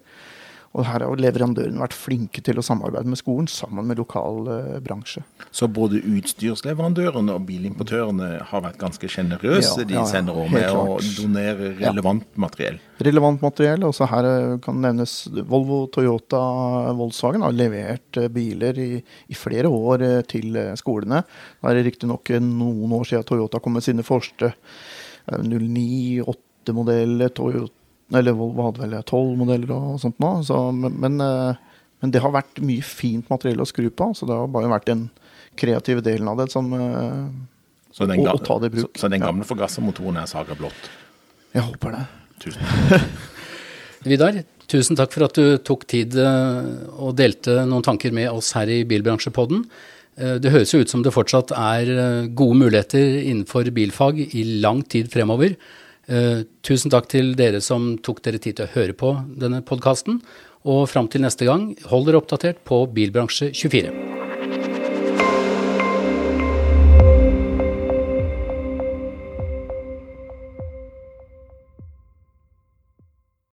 Og 0.77 0.85
her 0.85 1.01
har 1.01 1.21
leverandørene 1.21 1.81
vært 1.81 1.97
flinke 1.97 2.43
til 2.45 2.61
å 2.61 2.65
samarbeide 2.65 3.09
med 3.09 3.19
skolen 3.21 3.49
sammen 3.51 3.87
med 3.89 4.01
lokal 4.01 4.49
eh, 4.53 4.81
bransje. 4.85 5.23
Så 5.51 5.69
både 5.73 6.03
utstyrsleverandørene 6.05 7.33
og 7.35 7.47
bilimportørene 7.49 8.29
har 8.51 8.65
vært 8.65 8.79
ganske 8.81 9.09
sjenerøse? 9.11 9.81
Ja, 9.81 9.87
de 9.89 9.97
ja, 9.97 10.05
sender 10.09 10.37
over 10.37 10.53
med 10.53 10.69
å 10.69 10.99
donere 11.17 11.73
relevant 11.79 12.27
ja. 12.27 12.41
materiell? 12.45 12.79
Relevant 13.05 13.43
materiell. 13.43 13.87
Også 13.89 14.09
her 14.11 14.29
eh, 14.29 14.59
kan 14.65 14.81
nevnes 14.85 15.15
Volvo, 15.49 15.87
Toyota, 15.95 16.43
Volkswagen 16.99 17.47
har 17.47 17.57
levert 17.57 18.21
eh, 18.21 18.29
biler 18.33 18.75
i, 18.83 18.91
i 19.01 19.39
flere 19.39 19.73
år 19.73 20.05
eh, 20.05 20.21
til 20.29 20.59
skolene. 20.79 21.23
Det 21.63 21.73
er 21.73 21.85
riktignok 21.87 22.35
noen 22.45 22.93
år 22.99 23.09
siden 23.09 23.27
Toyota 23.29 23.63
kom 23.63 23.79
med 23.79 23.87
sine 23.87 24.05
første 24.07 24.53
09-8-modell 25.29 27.29
Toyota 27.37 27.78
Eller 28.17 28.37
Volvo 28.37 28.69
hadde 28.69 28.87
vel 28.87 29.03
tolv 29.09 29.37
modeller 29.37 29.73
og 29.75 29.99
sånt 30.01 30.19
nå. 30.23 30.31
Så, 30.47 30.57
men, 30.73 30.95
men, 31.03 31.21
eh, 31.21 32.09
det 32.09 32.23
har 32.25 32.33
vært 32.33 32.61
mye 32.65 32.85
fint 32.85 33.29
materiell 33.29 33.61
å 33.61 33.69
skru 33.69 33.89
på. 33.93 34.13
Så 34.17 34.29
det 34.29 34.37
har 34.37 34.49
bare 34.53 34.71
vært 34.73 34.89
den 34.89 35.09
kreative 35.59 36.05
delen 36.05 36.31
av 36.31 36.41
det 36.41 36.49
som 36.53 36.71
eh, 36.77 37.27
så 37.93 38.07
den, 38.09 38.23
å, 38.25 38.37
å 38.37 38.45
ta 38.45 38.57
det 38.63 38.71
i 38.71 38.77
bruk. 38.79 38.93
Så, 38.95 39.05
så 39.05 39.13
den 39.13 39.25
gamle 39.25 39.45
ja. 39.45 39.51
forgassermotoren 39.51 40.23
er 40.23 40.31
saga 40.31 40.57
blått? 40.57 40.89
Jeg 41.53 41.67
håper 41.67 41.99
det. 41.99 42.07
Tusen 42.45 42.65
takk. 42.65 43.13
Vidar, 44.09 44.41
tusen 44.71 44.97
takk 44.97 45.13
for 45.13 45.27
at 45.27 45.37
du 45.37 45.59
tok 45.67 45.85
tid 45.91 46.15
og 46.23 47.17
delte 47.19 47.65
noen 47.67 47.85
tanker 47.85 48.15
med 48.15 48.31
oss 48.31 48.53
her 48.55 48.71
i 48.71 48.85
Bilbransjepodden. 48.89 49.65
Det 50.15 50.53
høres 50.55 50.71
jo 50.71 50.79
ut 50.85 50.91
som 50.91 51.03
det 51.03 51.11
fortsatt 51.15 51.51
er 51.57 51.91
gode 52.39 52.61
muligheter 52.61 53.19
innenfor 53.25 53.73
bilfag 53.75 54.23
i 54.23 54.45
lang 54.63 54.85
tid 54.87 55.11
fremover. 55.11 55.57
Eh, 56.09 56.45
tusen 56.65 56.93
takk 56.93 57.11
til 57.13 57.35
dere 57.37 57.61
som 57.61 57.97
tok 58.01 58.23
dere 58.25 58.41
tid 58.41 58.59
til 58.59 58.69
å 58.69 58.73
høre 58.73 58.97
på 58.97 59.13
denne 59.41 59.61
podkasten. 59.61 60.23
Og 60.69 60.87
fram 60.91 61.09
til 61.13 61.23
neste 61.25 61.49
gang, 61.49 61.75
hold 61.89 62.09
dere 62.09 62.23
oppdatert 62.23 62.65
på 62.69 62.87
Bilbransje24. 62.97 64.18